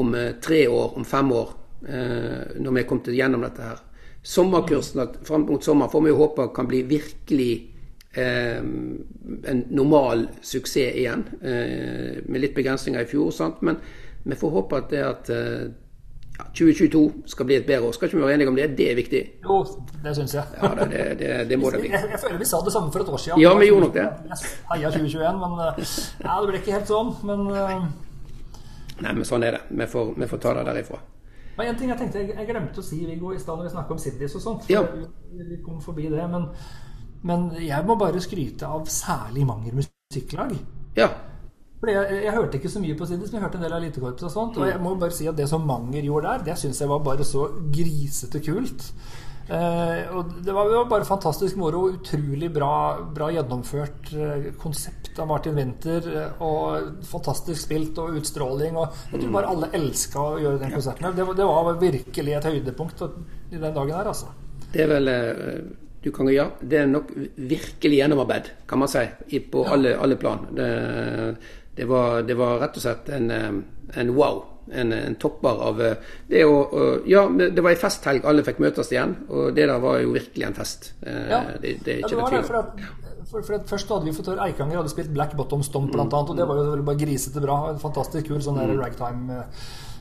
om 0.00 0.14
eh, 0.16 0.30
tre 0.40 0.64
år, 0.70 0.96
om 0.96 1.04
fem 1.04 1.34
år, 1.36 1.52
eh, 1.84 2.40
når 2.62 2.78
vi 2.78 2.80
er 2.80 2.88
kommet 2.88 3.12
gjennom 3.12 3.44
dette 3.44 3.68
her? 3.68 3.84
Sommerkursen 4.22 5.04
fram 5.26 5.44
mot 5.50 5.64
sommer 5.66 5.90
får 5.90 6.04
vi 6.04 6.12
jo 6.14 6.20
håpe 6.22 6.48
kan 6.54 6.68
bli 6.70 6.84
virkelig 6.86 7.52
en 8.20 9.64
normal 9.70 10.26
suksess 10.40 10.96
igjen. 11.00 11.24
Eh, 11.40 12.18
med 12.26 12.42
litt 12.42 12.54
begrensninger 12.54 13.00
i 13.00 13.08
fjor, 13.08 13.30
sant? 13.32 13.62
men 13.62 13.78
vi 14.22 14.36
får 14.38 14.50
håpe 14.50 14.82
at 14.82 14.90
det 14.92 15.04
at 15.06 15.30
2022 16.56 17.22
skal 17.26 17.46
bli 17.46 17.56
et 17.56 17.66
bedre 17.66 17.88
år. 17.88 17.92
Skal 17.92 18.08
ikke 18.08 18.18
vi 18.18 18.24
være 18.24 18.34
enige 18.34 18.48
om 18.48 18.56
det? 18.56 18.66
Det 18.78 18.90
er 18.90 18.94
viktig. 18.96 19.22
Jo, 19.44 19.64
det 20.04 20.16
syns 20.16 20.34
jeg. 20.34 20.44
Ja, 20.62 20.68
det, 20.84 21.18
det, 21.18 21.30
det, 21.48 21.58
må 21.58 21.70
det 21.70 21.80
bli. 21.80 21.90
Jeg, 21.92 22.08
jeg, 22.10 22.20
føler 22.20 22.38
vi 22.38 22.48
sa 22.48 22.60
det 22.64 22.72
samme 22.72 22.92
for 22.92 23.04
et 23.04 23.08
år 23.08 23.16
siden. 23.16 23.40
Ja, 23.40 23.54
vi 23.58 23.66
gjorde 23.66 23.86
nok 23.86 23.94
det. 23.94 24.06
Heia 24.72 24.90
2021, 24.90 25.40
men 25.40 25.58
eh, 25.66 25.96
ja, 26.24 26.36
det 26.40 26.50
ble 26.50 26.60
ikke 26.60 26.76
helt 26.76 26.92
sånn. 26.92 27.14
Men. 27.28 27.48
Nei, 29.02 29.12
men 29.12 29.24
sånn 29.28 29.44
er 29.46 29.58
det. 29.58 29.64
Vi 29.70 29.88
får, 29.94 30.14
vi 30.18 30.30
får 30.30 30.44
ta 30.44 30.54
det 30.58 30.68
derifra. 30.70 31.00
Men 31.56 31.68
en 31.68 31.76
ting 31.76 31.90
Jeg 31.90 31.98
tenkte, 32.00 32.20
jeg, 32.22 32.32
jeg 32.38 32.48
glemte 32.48 32.80
å 32.80 32.84
si 32.84 33.02
Viggo, 33.04 33.34
i 33.36 33.40
stad 33.40 33.58
når 33.60 33.68
vi 33.68 33.74
snakka 33.74 33.92
om 33.92 34.00
Siddis 34.00 34.36
og 34.38 34.44
sånt. 34.44 34.70
Ja. 34.72 34.82
Vi 35.32 35.60
kom 35.64 35.80
forbi 35.84 36.08
det. 36.12 36.24
Men, 36.32 36.48
men 37.28 37.50
jeg 37.62 37.86
må 37.86 37.96
bare 37.98 38.22
skryte 38.22 38.68
av 38.68 38.88
særlig 38.90 39.46
Manger 39.46 39.76
musikklag. 39.78 40.56
Ja. 40.98 41.10
Jeg, 41.82 42.22
jeg, 42.22 42.30
hørte 42.36 42.58
ikke 42.60 42.70
så 42.70 42.78
mye 42.82 42.94
på 42.94 43.06
Siddis, 43.10 43.32
men 43.32 43.40
jeg 43.40 43.46
hørte 43.48 43.58
en 43.58 43.64
del 43.66 43.74
av 43.74 43.82
Elitekorpset 43.82 44.28
og 44.28 44.34
sånt. 44.34 44.58
Og 44.60 44.68
jeg 44.70 44.78
må 44.82 44.94
bare 44.98 45.14
si 45.14 45.26
at 45.26 45.38
det 45.38 45.48
som 45.50 45.64
Manger 45.66 46.06
gjorde 46.06 46.30
der, 46.30 46.46
det 46.50 46.58
syns 46.60 46.78
jeg 46.82 46.90
var 46.90 47.02
bare 47.02 47.26
så 47.26 47.48
grisete 47.74 48.42
kult. 48.44 48.86
Eh, 49.50 50.12
og 50.14 50.36
det 50.46 50.54
var, 50.54 50.70
jo 50.70 50.84
bare 50.90 51.06
fantastisk 51.08 51.58
moro. 51.58 51.88
Utrolig 51.96 52.52
bra, 52.54 52.72
bra 53.14 53.32
gjennomført 53.34 54.12
eh, 54.14 54.46
konsept 54.62 55.18
av 55.18 55.26
Martin 55.32 55.58
Winther. 55.58 56.06
Eh, 56.06 56.44
og 56.46 57.02
fantastisk 57.08 57.64
spilt 57.64 57.98
og 58.02 58.20
utstråling. 58.20 58.78
Og 58.78 59.02
jeg 59.10 59.24
tror 59.24 59.36
bare 59.40 59.54
alle 59.56 59.72
elska 59.78 60.22
å 60.22 60.40
gjøre 60.42 60.62
den 60.62 60.74
konserten. 60.76 61.10
Det, 61.18 61.26
det 61.38 61.50
var 61.50 61.74
virkelig 61.82 62.38
et 62.38 62.50
høydepunkt 62.52 63.06
i 63.50 63.58
den 63.58 63.74
dagen 63.74 63.96
her, 63.98 64.14
altså. 64.14 64.30
Det 64.72 64.86
er 64.86 64.92
vel 64.94 65.10
eh, 65.10 65.64
du 66.02 66.10
kan, 66.10 66.28
ja, 66.34 66.48
det 66.60 66.80
er 66.80 66.88
nok 66.90 67.12
virkelig 67.36 68.00
gjennomarbeid, 68.00 68.48
kan 68.66 68.80
man 68.82 68.90
si, 68.90 69.04
på 69.52 69.62
alle, 69.70 69.94
alle 70.02 70.16
plan. 70.18 70.48
Det, 70.50 70.70
det 71.76 71.86
var, 71.88 72.24
det 72.26 72.34
var 72.38 72.58
rett 72.62 72.80
og 72.80 72.84
slett 72.84 73.12
en, 73.14 73.30
en 73.30 74.16
wow. 74.16 74.48
En, 74.72 74.92
en, 74.94 75.16
topper 75.18 75.58
av 75.66 75.80
det 76.30 76.44
å 76.46 76.58
Ja, 77.10 77.24
det 77.26 77.64
var 77.64 77.72
ei 77.72 77.80
festhelg, 77.80 78.22
alle 78.30 78.44
fikk 78.46 78.60
møtes 78.62 78.92
igjen. 78.92 79.16
Og 79.28 79.50
det 79.56 79.66
der 79.66 79.82
var 79.82 79.98
jo 80.00 80.12
virkelig 80.14 80.46
en 80.46 80.54
fest. 80.56 80.92
Ja, 81.02 81.42
det, 81.60 81.80
det, 81.82 81.96
ja, 82.04 82.10
det 82.10 82.20
var 82.20 82.30
det. 82.30 82.44
For 82.46 82.60
at, 82.60 82.84
for, 83.32 83.42
for 83.42 83.56
at 83.58 83.66
først 83.68 83.90
hadde 83.90 84.06
vi 84.06 84.14
fått 84.14 84.30
høre 84.30 84.46
Eikanger 84.46 84.78
hadde 84.78 84.92
spilt 84.92 85.10
Black 85.14 85.34
Bottom 85.38 85.64
Stomp, 85.66 85.90
blant 85.92 86.14
annet. 86.14 86.30
Og 86.30 86.38
det 86.38 86.46
var 86.48 86.62
jo 86.62 86.86
bare 86.86 87.02
grisete 87.02 87.42
bra. 87.42 87.58
En 87.72 87.82
fantastisk 87.82 88.30
kul 88.30 88.42
sånn 88.44 88.60
der 88.62 88.74
ragtime. 88.78 89.42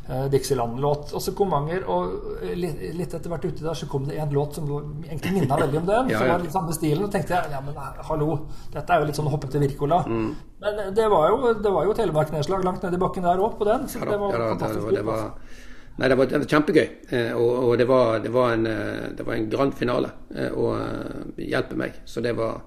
Uh, 0.10 0.26
Dixieland-låt. 0.34 1.12
Og 1.14 1.22
så 1.22 1.32
kom 1.38 1.52
Manger, 1.54 1.84
og 1.86 2.42
litt, 2.58 2.80
litt, 2.98 3.14
etter 3.14 3.30
hvert 3.30 3.46
uti 3.46 3.64
der 3.64 3.78
så 3.78 3.88
kom 3.88 4.08
det 4.10 4.18
en 4.20 4.34
låt 4.34 4.58
som 4.58 4.70
egentlig 5.06 5.34
minna 5.36 5.60
veldig 5.62 5.78
om 5.82 5.90
den. 5.90 6.10
ja, 6.10 6.20
Som 6.20 6.32
var 6.32 6.46
litt 6.46 6.56
samme 6.56 6.76
stilen. 6.76 7.04
Og 7.06 7.12
tenkte 7.14 7.38
jeg 7.38 7.54
ja, 7.54 7.62
men 7.64 7.78
hallo, 8.10 8.30
dette 8.74 8.96
er 8.96 9.04
jo 9.04 9.10
litt 9.12 9.20
sånn 9.20 9.30
hoppete 9.32 9.62
Wirkola. 9.62 10.02
Mm. 10.10 10.32
Men 10.64 10.82
det 10.98 11.08
var 11.14 11.28
jo, 11.30 11.54
det 11.54 11.74
var 11.78 11.86
jo 11.86 11.98
telemarknedslag 11.98 12.66
langt 12.66 12.84
nedi 12.86 13.02
bakken 13.02 13.30
der 13.30 13.44
òg 13.46 13.60
på 13.62 13.70
den. 13.70 13.86
Så 13.92 14.02
det 14.02 14.18
var 14.24 14.36
ja, 14.36 14.50
fantastisk. 14.56 14.90
Det, 14.90 14.98
det 14.98 15.06
var, 15.08 15.28
Nei, 16.02 16.08
det 16.08 16.18
var, 16.18 16.30
det 16.32 16.42
var 16.42 16.52
kjempegøy. 16.56 16.86
Eh, 17.14 17.32
og, 17.38 17.50
og 17.62 17.74
det, 17.78 17.88
var, 17.90 18.20
det, 18.24 18.34
var 18.34 18.56
en, 18.58 18.70
det 19.18 19.26
var 19.28 19.38
en 19.38 19.50
grand 19.54 19.76
finale. 19.78 20.14
Og 20.58 21.38
hjelpe 21.38 21.78
meg. 21.78 22.02
Så 22.10 22.26
det 22.26 22.34
var 22.40 22.64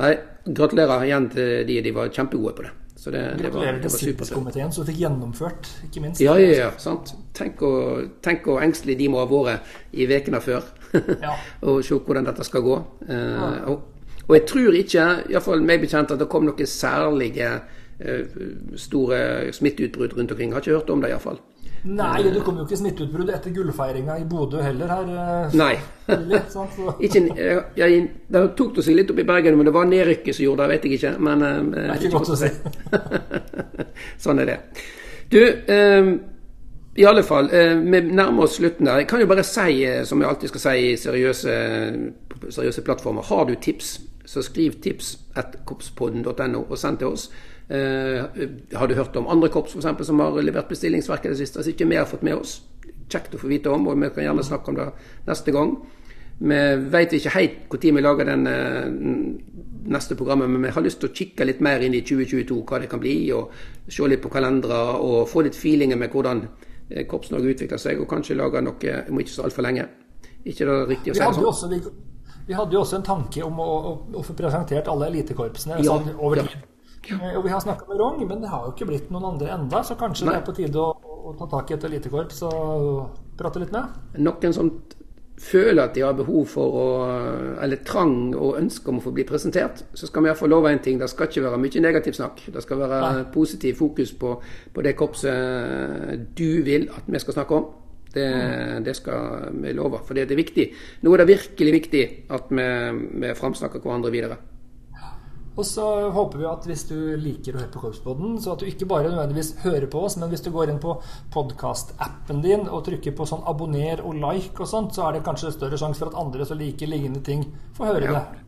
Nei, 0.00 0.14
gratulerer 0.46 1.04
igjen 1.04 1.26
til 1.32 1.66
de. 1.68 1.82
De 1.84 1.92
var 1.92 2.12
kjempegode 2.14 2.56
på 2.56 2.64
det. 2.64 2.70
Så 3.00 3.10
det, 3.10 3.20
det 3.40 3.48
var, 3.54 3.78
SIPS-komiteen 3.88 4.72
som 4.76 4.84
fikk 4.84 4.98
gjennomført, 5.00 5.70
ikke 5.86 6.02
minst. 6.04 6.20
Ja, 6.20 6.34
ja, 6.36 6.50
ja, 6.52 6.66
sant. 6.76 7.14
Tenk 7.32 7.62
hvor 7.64 8.60
engstelige 8.60 8.98
de 8.98 9.06
må 9.08 9.22
ha 9.22 9.28
vært 9.30 9.70
i 9.96 10.04
ukene 10.04 10.42
før. 10.44 10.66
ja. 11.24 11.32
og 11.64 11.80
se 11.86 11.96
hvordan 11.96 12.26
dette 12.28 12.44
skal 12.44 12.64
gå. 12.66 12.76
Uh, 13.06 13.14
ja. 13.14 13.46
og, 13.70 14.04
og, 14.26 14.34
jeg 14.36 14.44
tror 14.50 14.76
ikke, 14.76 15.06
iallfall 15.32 15.64
meg 15.64 15.80
bekjent, 15.80 16.12
at 16.12 16.20
det 16.20 16.28
kom 16.28 16.44
noen 16.44 16.68
særlige 16.68 17.54
uh, 17.56 18.42
store 18.76 19.22
smitteutbrudd 19.56 20.18
rundt 20.18 20.36
omkring. 20.36 20.50
Jeg 20.50 20.58
Har 20.58 20.66
ikke 20.66 20.76
hørt 20.82 20.92
om 20.92 21.00
det, 21.00 21.14
iallfall. 21.14 21.40
Nei, 21.88 22.22
det 22.28 22.42
kom 22.44 22.58
jo 22.60 22.66
ikke 22.66 22.76
smitteutbrudd 22.76 23.30
etter 23.32 23.54
gullfeiringa 23.56 24.18
i 24.20 24.24
Bodø 24.28 24.60
heller 24.60 24.90
her. 24.92 25.12
Eh, 25.22 25.54
Nei. 25.56 25.74
Litt, 26.28 26.50
sant, 26.52 26.76
ikke, 27.06 27.22
jeg, 27.78 28.00
det 28.28 28.42
tok 28.58 28.74
det 28.76 28.84
seg 28.84 28.98
litt 28.98 29.12
opp 29.12 29.22
i 29.22 29.28
Bergen, 29.28 29.56
men 29.56 29.68
det 29.68 29.74
var 29.76 29.88
nedrykket 29.88 30.36
som 30.36 30.44
gjorde 30.44 30.66
det, 30.66 30.74
vet 30.74 30.88
jeg 30.88 30.98
ikke. 30.98 31.14
Men, 31.28 31.46
eh, 31.46 31.62
det 31.72 31.86
er 31.86 32.04
ikke 32.04 32.18
godt 32.18 32.34
å 32.34 32.40
si. 32.40 32.50
sånn 34.26 34.44
er 34.44 34.52
det. 34.52 34.58
Du, 35.32 35.40
eh, 35.40 36.12
i 37.00 37.04
alle 37.04 37.22
fall, 37.22 37.48
eh, 37.54 37.76
vi 37.76 38.00
nærmer 38.00 38.42
oss 38.42 38.58
slutten 38.58 38.86
der. 38.86 38.96
Jeg 38.98 39.08
kan 39.08 39.20
jo 39.20 39.26
bare 39.26 39.42
si, 39.46 39.84
eh, 39.84 40.04
som 40.04 40.20
jeg 40.20 40.28
alltid 40.28 40.48
skal 40.48 40.60
si 40.60 40.90
i 40.90 40.96
seriøse, 40.96 41.54
seriøse 42.50 42.82
plattformer, 42.82 43.22
har 43.22 43.44
du 43.44 43.54
tips, 43.54 44.00
så 44.26 44.42
skriv 44.42 44.80
tips 44.82 45.18
at 45.36 45.56
kopspodden.no 45.64 46.66
og 46.68 46.78
send 46.78 46.98
til 46.98 47.06
oss. 47.06 47.30
Eh, 47.70 48.24
har 48.74 48.88
du 48.88 48.94
hørt 48.94 49.16
om 49.16 49.28
andre 49.30 49.48
korps 49.48 49.76
for 49.76 49.78
eksempel, 49.78 50.06
som 50.06 50.18
har 50.18 50.34
levert 50.42 50.68
bestillingsverk 50.68 51.26
i 51.26 51.28
det 51.30 51.38
siste, 51.38 51.60
Altså 51.60 51.70
ikke 51.70 51.86
vi 51.86 51.96
har 51.96 52.08
fått 52.10 52.24
med 52.26 52.34
oss? 52.34 52.62
Kjekt 53.08 53.34
å 53.34 53.38
få 53.38 53.46
vite 53.46 53.70
om, 53.70 53.86
og 53.86 53.98
vi 54.00 54.10
kan 54.10 54.24
gjerne 54.24 54.42
snakke 54.42 54.72
om 54.72 54.78
det 54.78 54.88
neste 55.26 55.54
gang. 55.54 55.76
Vi 56.40 56.58
vet 56.90 57.12
ikke 57.12 57.34
helt 57.34 57.70
når 57.70 57.94
vi 57.94 58.02
lager 58.02 58.24
den 58.24 58.46
eh, 58.46 58.88
neste 59.86 60.16
programmet, 60.16 60.50
men 60.50 60.62
vi 60.62 60.72
har 60.74 60.82
lyst 60.82 60.98
til 61.00 61.10
å 61.10 61.14
kikke 61.14 61.46
litt 61.46 61.60
mer 61.60 61.80
inn 61.80 61.94
i 61.94 62.02
2022, 62.02 62.58
hva 62.66 62.80
det 62.80 62.88
kan 62.90 63.02
bli, 63.02 63.30
og 63.36 63.52
se 63.86 64.08
litt 64.08 64.22
på 64.22 64.32
kalendere 64.32 64.80
og 64.98 65.28
få 65.28 65.44
litt 65.46 65.54
feelinger 65.54 66.00
med 66.00 66.10
hvordan 66.10 66.42
eh, 66.90 67.06
Korps-Norge 67.06 67.54
utvikler 67.54 67.78
seg, 67.78 68.00
og 68.00 68.10
kanskje 68.10 68.38
lage 68.40 68.64
noe 68.66 68.96
om 69.10 69.20
ikke 69.22 69.34
så 69.36 69.46
altfor 69.46 69.68
lenge. 69.68 69.86
Ikke 70.42 70.66
det 70.66 70.78
riktig 70.88 71.12
å 71.12 71.20
si 71.20 71.22
det 71.22 71.54
sånn? 71.54 71.92
Vi 72.48 72.56
hadde 72.56 72.74
jo 72.74 72.80
også 72.82 72.98
en 72.98 73.06
tanke 73.06 73.44
om 73.46 73.62
å, 73.62 73.70
å, 73.70 73.94
å 74.18 74.26
få 74.26 74.34
presentert 74.34 74.88
alle 74.90 75.12
elitekorpsene 75.12 75.78
ja, 75.84 75.92
sånn 75.92 76.16
over 76.16 76.40
tid. 76.42 76.56
Ja. 76.56 76.69
Ja. 77.08 77.18
Og 77.38 77.44
vi 77.44 77.52
har 77.52 77.60
snakka 77.62 77.88
med 77.88 78.00
Rong, 78.00 78.20
men 78.28 78.42
det 78.42 78.50
har 78.52 78.66
jo 78.66 78.74
ikke 78.74 78.90
blitt 78.90 79.10
noen 79.12 79.32
andre 79.32 79.54
enda, 79.54 79.82
så 79.86 79.96
kanskje 79.98 80.28
Nei. 80.28 80.36
det 80.36 80.42
er 80.42 80.46
på 80.46 80.56
tide 80.58 80.82
å, 80.82 80.90
å, 81.30 81.34
ta 81.38 81.48
tak 81.50 81.70
i 81.70 81.76
et 81.78 81.86
elitekorps 81.88 82.42
og 82.48 83.36
prate 83.40 83.62
litt 83.62 83.72
med? 83.74 83.94
Noen 84.20 84.56
som 84.56 84.72
føler 85.40 85.86
at 85.86 85.94
de 85.96 86.02
har 86.04 86.16
behov 86.18 86.44
for 86.52 86.76
å, 86.76 86.86
eller 87.64 87.80
trang 87.88 88.34
og 88.36 88.58
ønske 88.60 88.92
om 88.92 89.00
å 89.00 89.04
få 89.04 89.14
bli 89.16 89.24
presentert, 89.28 89.84
så 89.96 90.08
skal 90.08 90.24
vi 90.24 90.30
iallfall 90.30 90.52
love 90.52 90.68
en 90.68 90.82
ting. 90.84 90.98
Det 91.00 91.08
skal 91.08 91.30
ikke 91.30 91.46
være 91.46 91.60
mye 91.62 91.84
negativt 91.86 92.18
snakk. 92.18 92.42
Det 92.52 92.64
skal 92.64 92.82
være 92.82 93.00
Nei. 93.06 93.24
positiv 93.32 93.80
fokus 93.80 94.12
på, 94.20 94.34
på, 94.74 94.84
det 94.84 94.96
korpset 95.00 96.28
du 96.36 96.60
vil 96.66 96.90
at 96.92 97.08
vi 97.08 97.22
skal 97.24 97.40
snakke 97.40 97.56
om. 97.56 97.70
Det, 98.10 98.26
mm. 98.26 98.84
det 98.84 98.96
skal 98.98 99.52
vi 99.62 99.72
love, 99.78 100.02
for 100.04 100.18
det 100.18 100.26
er 100.26 100.38
viktig. 100.38 100.66
Nå 101.06 101.12
er 101.14 101.22
det 101.22 101.30
virkelig 101.30 101.74
viktig 101.78 102.06
at 102.36 102.50
vi, 102.50 102.70
vi 103.22 103.34
framsnakker 103.38 103.80
hverandre 103.80 104.12
videre. 104.12 104.40
Og 105.58 105.66
så 105.66 105.84
håper 106.14 106.40
vi 106.40 106.46
at 106.48 106.66
hvis 106.68 106.84
du 106.88 106.96
liker 107.20 107.56
å 107.56 107.60
høre 107.60 107.72
på 107.74 107.82
Korpspodden, 107.82 108.36
så 108.40 108.54
at 108.54 108.62
du 108.62 108.68
ikke 108.70 108.88
bare 108.88 109.10
nødvendigvis 109.10 109.56
hører 109.64 109.88
på 109.90 110.04
oss, 110.06 110.16
men 110.20 110.30
hvis 110.30 110.44
du 110.46 110.52
går 110.54 110.70
inn 110.72 110.78
på 110.82 110.94
podkastappen 111.34 112.40
din 112.44 112.68
og 112.68 112.84
trykker 112.86 113.16
på 113.18 113.26
sånn 113.28 113.42
abonner 113.50 114.04
og 114.04 114.16
like 114.22 114.62
og 114.62 114.70
sånt, 114.70 114.94
så 114.96 115.08
er 115.08 115.18
det 115.18 115.24
kanskje 115.26 115.52
større 115.56 115.80
sjanse 115.80 116.00
for 116.00 116.12
at 116.12 116.20
andre 116.22 116.46
som 116.48 116.60
liker 116.60 116.90
lignende 116.90 117.24
ting, 117.26 117.44
får 117.76 117.92
høre 117.92 118.08
ja. 118.08 118.22
det. 118.22 118.46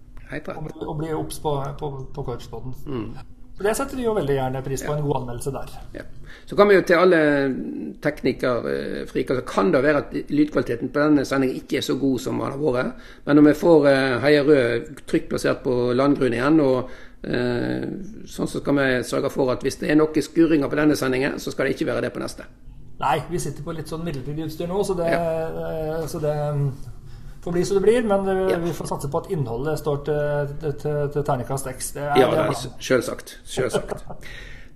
Og, 0.55 0.71
og 0.87 0.95
bli 1.03 1.13
obs 1.13 1.43
på, 1.45 1.59
på, 1.81 1.93
på 2.15 2.25
Korpspodden. 2.31 2.77
Mm. 2.87 3.09
Det 3.63 3.75
setter 3.77 3.99
vi 3.99 4.07
jo 4.07 4.15
veldig 4.17 4.35
gjerne 4.37 4.63
pris 4.65 4.83
på, 4.87 4.95
en 4.95 5.05
god 5.07 5.21
anmeldelse 5.21 5.53
der. 5.55 5.77
Ja. 5.97 6.05
Så 6.49 6.57
kan 6.59 6.69
vi 6.69 6.75
jo 6.75 6.83
til 6.87 6.99
alle 6.99 7.21
teknikerfriker, 8.03 9.39
så 9.39 9.45
kan 9.47 9.71
det 9.73 9.83
være 9.85 10.03
at 10.03 10.17
lydkvaliteten 10.33 10.91
på 10.93 11.05
denne 11.05 11.25
sendingen 11.29 11.61
ikke 11.63 11.79
er 11.79 11.87
så 11.87 11.97
god 12.01 12.19
som 12.25 12.41
den 12.43 12.51
har 12.51 12.59
vært. 12.59 13.07
Men 13.27 13.39
når 13.39 13.49
vi 13.49 13.55
får 13.63 13.87
Heia 13.87 14.19
Heie 14.25 14.43
Rød 14.49 14.91
trygt 15.07 15.31
plassert 15.31 15.63
på 15.65 15.77
landgrunn 15.97 16.37
igjen, 16.37 16.61
og 16.65 16.91
uh, 16.91 17.87
sånn 18.27 18.51
så 18.51 18.61
skal 18.63 18.79
vi 18.81 18.89
sørge 19.07 19.31
for 19.33 19.55
at 19.55 19.63
hvis 19.63 19.79
det 19.83 19.93
er 19.93 20.01
noen 20.01 20.29
skurringer 20.29 20.73
på 20.73 20.81
denne 20.83 20.99
sendingen, 20.99 21.39
så 21.39 21.55
skal 21.55 21.69
det 21.69 21.77
ikke 21.77 21.93
være 21.93 22.09
det 22.09 22.13
på 22.17 22.23
neste. 22.23 22.49
Nei, 23.03 23.17
vi 23.31 23.39
sitter 23.43 23.65
på 23.67 23.75
litt 23.75 23.91
sånn 23.91 24.05
midlertidig 24.07 24.47
utstyr 24.47 24.69
nå, 24.71 24.83
så 24.87 24.95
det, 24.95 25.09
ja. 25.11 26.03
så 26.07 26.21
det 26.23 26.35
får 27.43 27.53
bli 27.53 27.65
som 27.65 27.77
det 27.77 27.83
blir, 27.83 28.07
men 28.07 28.49
ja. 28.51 28.57
vi 28.63 28.73
får 28.73 28.87
satse 28.87 29.11
på 29.11 29.19
at 29.19 29.31
innholdet 29.35 29.79
står 29.79 30.01
til, 30.07 30.57
til, 30.63 30.97
til 31.13 31.27
terningkast 31.27 31.67
X. 31.73 31.93
Det 31.97 32.03
er, 32.03 32.17
ja, 32.23 32.31
det 32.31 32.47
er 32.47 32.65
selvsagt. 32.79 33.39
Selvsagt. 33.45 34.05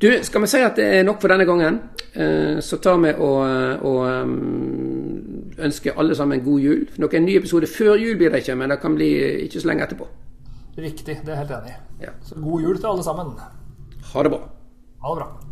Du, 0.03 0.11
skal 0.23 0.43
vi 0.43 0.49
si 0.51 0.59
at 0.61 0.77
det 0.77 0.87
er 0.99 1.07
nok 1.09 1.23
for 1.23 1.33
denne 1.33 1.47
gangen? 1.49 1.79
Eh, 2.13 2.59
så 2.61 2.77
tar 2.85 2.99
vi 3.01 3.15
og, 3.15 3.41
og 3.81 4.03
um, 4.05 5.55
ønsker 5.57 5.97
alle 5.97 6.17
sammen 6.19 6.45
god 6.45 6.61
jul. 6.61 6.85
Noen 7.01 7.25
ny 7.25 7.39
episode 7.39 7.71
før 7.71 7.97
jul 7.97 8.19
blir 8.21 8.35
det 8.35 8.43
ikke, 8.45 8.59
men 8.61 8.75
det 8.75 8.81
kan 8.83 8.99
bli 8.99 9.09
ikke 9.47 9.63
så 9.63 9.73
lenge 9.73 9.89
etterpå. 9.89 10.11
Riktig, 10.77 11.23
det 11.25 11.33
er 11.33 11.39
jeg 11.39 11.43
helt 11.47 11.57
enig 11.63 11.73
i. 11.73 11.81
Ja. 12.05 12.13
Så 12.29 12.37
god 12.37 12.69
jul 12.69 12.77
til 12.77 12.93
alle 12.93 13.05
sammen. 13.07 13.37
Ha 14.13 14.27
det 14.27 14.37
bra. 14.37 14.43
Ha 15.07 15.15
det 15.15 15.23
bra. 15.23 15.46